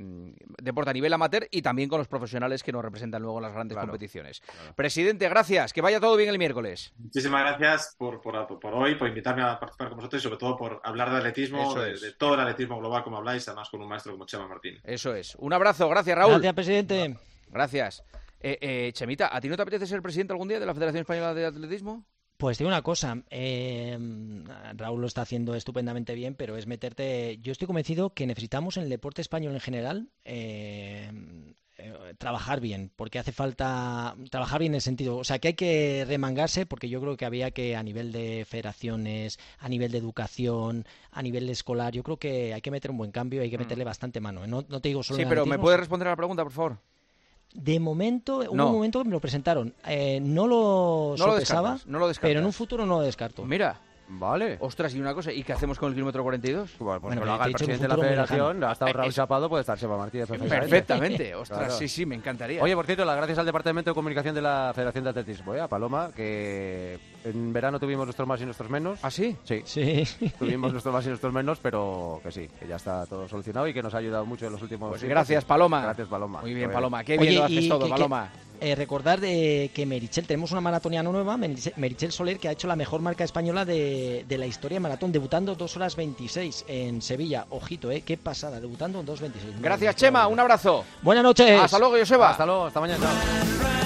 deporte 0.62 0.90
a 0.90 0.94
nivel 0.94 1.12
amateur 1.12 1.46
y 1.50 1.60
también 1.60 1.88
con 1.88 1.98
los 1.98 2.08
profesionales 2.08 2.62
que 2.62 2.72
nos 2.72 2.82
representan 2.82 3.20
luego 3.20 3.38
en 3.38 3.42
las 3.42 3.52
grandes 3.52 3.76
claro, 3.76 3.88
competiciones. 3.88 4.40
Claro. 4.40 4.74
Presidente, 4.74 5.28
gracias. 5.28 5.72
Que 5.72 5.82
vaya 5.82 6.00
todo 6.00 6.16
bien 6.16 6.30
el 6.30 6.38
miércoles. 6.38 6.94
Muchísimas 6.96 7.42
gracias 7.42 7.94
por, 7.98 8.22
por, 8.22 8.58
por, 8.58 8.74
hoy, 8.74 8.94
por 8.94 9.08
invitarme 9.08 9.42
a 9.42 9.58
participar 9.58 9.88
con 9.88 9.96
vosotros 9.98 10.22
y 10.22 10.22
sobre 10.22 10.38
todo 10.38 10.56
por 10.56 10.80
hablar 10.84 11.10
de 11.10 11.18
atletismo, 11.18 11.74
de, 11.74 11.98
de, 11.98 12.12
todo 12.12 12.34
el 12.34 12.40
atletismo 12.40 12.78
global, 12.78 13.04
como 13.04 13.18
habláis, 13.18 13.46
además 13.48 13.68
con 13.68 13.82
un 13.82 13.88
maestro 13.88 14.12
como 14.12 14.24
Chema 14.24 14.46
Martín. 14.46 14.80
Eso 14.82 15.14
es. 15.14 15.34
Un 15.36 15.52
abrazo. 15.52 15.88
Gracias, 15.88 16.16
Raúl. 16.16 16.32
Gracias, 16.32 16.54
presidente. 16.54 17.16
Gracias. 17.54 18.04
Eh, 18.40 18.58
eh, 18.60 18.90
Chemita, 18.92 19.34
¿a 19.34 19.40
ti 19.40 19.48
no 19.48 19.56
te 19.56 19.62
apetece 19.62 19.86
ser 19.86 20.02
presidente 20.02 20.34
algún 20.34 20.48
día 20.48 20.60
de 20.60 20.66
la 20.66 20.74
Federación 20.74 21.00
Española 21.00 21.32
de 21.32 21.46
Atletismo? 21.46 22.04
Pues 22.36 22.58
digo 22.58 22.68
una 22.68 22.82
cosa, 22.82 23.22
eh, 23.30 23.96
Raúl 24.74 25.00
lo 25.00 25.06
está 25.06 25.22
haciendo 25.22 25.54
estupendamente 25.54 26.14
bien, 26.14 26.34
pero 26.34 26.56
es 26.56 26.66
meterte. 26.66 27.38
Yo 27.40 27.52
estoy 27.52 27.66
convencido 27.66 28.10
que 28.10 28.26
necesitamos 28.26 28.76
en 28.76 28.82
el 28.82 28.88
deporte 28.90 29.22
español 29.22 29.54
en 29.54 29.60
general 29.60 30.08
eh, 30.24 31.10
eh, 31.78 32.14
trabajar 32.18 32.60
bien, 32.60 32.90
porque 32.96 33.20
hace 33.20 33.30
falta 33.30 34.16
trabajar 34.30 34.58
bien 34.58 34.72
en 34.72 34.76
el 34.76 34.80
sentido, 34.80 35.16
o 35.16 35.24
sea, 35.24 35.38
que 35.38 35.48
hay 35.48 35.54
que 35.54 36.04
remangarse, 36.08 36.66
porque 36.66 36.88
yo 36.88 37.00
creo 37.00 37.16
que 37.16 37.24
había 37.24 37.52
que 37.52 37.76
a 37.76 37.82
nivel 37.84 38.10
de 38.10 38.44
federaciones, 38.48 39.38
a 39.58 39.68
nivel 39.68 39.92
de 39.92 39.98
educación, 39.98 40.86
a 41.12 41.22
nivel 41.22 41.48
escolar, 41.48 41.92
yo 41.92 42.02
creo 42.02 42.16
que 42.16 42.52
hay 42.52 42.60
que 42.60 42.70
meter 42.72 42.90
un 42.90 42.98
buen 42.98 43.12
cambio, 43.12 43.42
hay 43.42 43.50
que 43.50 43.58
meterle 43.58 43.84
mm. 43.84 43.86
bastante 43.86 44.20
mano. 44.20 44.44
No, 44.46 44.64
no 44.68 44.80
te 44.80 44.88
digo 44.88 45.04
solo. 45.04 45.18
Sí, 45.18 45.26
pero 45.28 45.46
¿me 45.46 45.58
puedes 45.58 45.78
responder 45.78 46.08
a 46.08 46.12
la 46.12 46.16
pregunta, 46.16 46.42
por 46.42 46.52
favor? 46.52 46.78
De 47.54 47.78
momento, 47.78 48.38
hubo 48.38 48.56
no. 48.56 48.66
un 48.66 48.72
momento 48.72 48.98
que 48.98 49.04
me 49.04 49.12
lo 49.12 49.20
presentaron. 49.20 49.72
Eh, 49.86 50.18
no 50.20 50.46
lo 50.46 51.14
no 51.16 51.24
sopesaba, 51.24 51.78
lo 51.86 51.92
no 51.92 52.06
lo 52.06 52.12
pero 52.20 52.40
en 52.40 52.46
un 52.46 52.52
futuro 52.52 52.84
no 52.84 52.96
lo 52.96 53.02
descarto. 53.02 53.44
Mira. 53.44 53.80
Vale. 54.08 54.58
Ostras, 54.60 54.94
y 54.94 55.00
una 55.00 55.14
cosa, 55.14 55.32
¿y 55.32 55.42
qué 55.42 55.52
hacemos 55.52 55.78
con 55.78 55.88
el 55.88 55.94
kilómetro 55.94 56.22
42? 56.22 56.78
Bueno, 56.78 57.00
pues 57.00 57.02
bueno, 57.02 57.20
que 57.22 57.26
lo 57.26 57.32
haga 57.32 57.46
el 57.46 57.52
presidente 57.52 57.82
de 57.82 57.88
la 57.88 57.96
federación, 57.96 58.64
ha 58.64 58.72
estado 58.72 58.92
Raúl 58.92 59.12
Chapado, 59.12 59.48
puede 59.48 59.60
estar 59.62 59.78
Seba 59.78 59.96
Martínez 59.96 60.28
perfectamente. 60.28 60.68
Perfectamente, 60.68 61.34
ostras, 61.34 61.60
claro. 61.60 61.74
sí, 61.74 61.88
sí, 61.88 62.06
me 62.06 62.14
encantaría. 62.14 62.62
Oye, 62.62 62.74
por 62.74 62.86
cierto, 62.86 63.04
las 63.04 63.16
gracias 63.16 63.38
al 63.38 63.46
Departamento 63.46 63.90
de 63.90 63.94
Comunicación 63.94 64.34
de 64.34 64.42
la 64.42 64.72
Federación 64.74 65.04
de 65.04 65.10
Atletismo, 65.10 65.54
¿eh? 65.54 65.60
a 65.60 65.68
Paloma, 65.68 66.10
que 66.14 66.98
en 67.24 67.52
verano 67.52 67.80
tuvimos 67.80 68.04
nuestros 68.04 68.28
más 68.28 68.40
y 68.40 68.44
nuestros 68.44 68.70
menos. 68.70 68.98
¿Ah, 69.02 69.10
sí? 69.10 69.36
Sí. 69.44 69.62
Sí. 69.64 70.04
Tuvimos 70.38 70.72
nuestros 70.72 70.92
más 70.92 71.04
y 71.06 71.08
nuestros 71.08 71.32
menos, 71.32 71.58
pero 71.60 72.20
que 72.22 72.30
sí, 72.30 72.48
que 72.58 72.66
ya 72.66 72.76
está 72.76 73.06
todo 73.06 73.26
solucionado 73.28 73.66
y 73.68 73.74
que 73.74 73.82
nos 73.82 73.94
ha 73.94 73.98
ayudado 73.98 74.26
mucho 74.26 74.46
en 74.46 74.52
los 74.52 74.62
últimos 74.62 74.90
Pues 74.90 75.04
gracias, 75.04 75.44
Paloma. 75.44 75.82
Gracias, 75.82 76.08
Paloma. 76.08 76.40
Muy 76.40 76.54
bien, 76.54 76.70
Paloma. 76.70 77.02
Qué 77.04 77.16
bien 77.16 77.28
Oye, 77.28 77.38
lo 77.38 77.44
haces 77.44 77.68
todo, 77.68 77.84
que, 77.84 77.90
Paloma. 77.90 78.30
Que 78.32 78.43
eh, 78.64 78.74
recordar 78.74 79.20
que 79.20 79.84
Merichel, 79.86 80.26
tenemos 80.26 80.52
una 80.52 80.60
maratoniana 80.60 81.10
nueva, 81.10 81.36
Merichel 81.36 82.12
Soler, 82.12 82.38
que 82.38 82.48
ha 82.48 82.52
hecho 82.52 82.66
la 82.66 82.76
mejor 82.76 83.00
marca 83.00 83.24
española 83.24 83.64
de, 83.64 84.24
de 84.28 84.38
la 84.38 84.46
historia 84.46 84.76
de 84.76 84.80
maratón, 84.80 85.12
debutando 85.12 85.54
2 85.54 85.76
horas 85.76 85.96
26 85.96 86.64
en 86.68 87.02
Sevilla. 87.02 87.46
Ojito, 87.50 87.90
¿eh? 87.90 88.02
Qué 88.02 88.16
pasada, 88.16 88.60
debutando 88.60 89.00
en 89.00 89.06
2.26. 89.06 89.60
Gracias, 89.60 89.96
Chema. 89.96 90.26
Un 90.26 90.40
abrazo. 90.40 90.84
Buenas 91.02 91.24
noches. 91.24 91.60
Hasta 91.60 91.78
luego, 91.78 91.96
Joseba. 91.98 92.30
Hasta 92.30 92.46
luego, 92.46 92.66
hasta 92.66 92.80
mañana. 92.80 93.83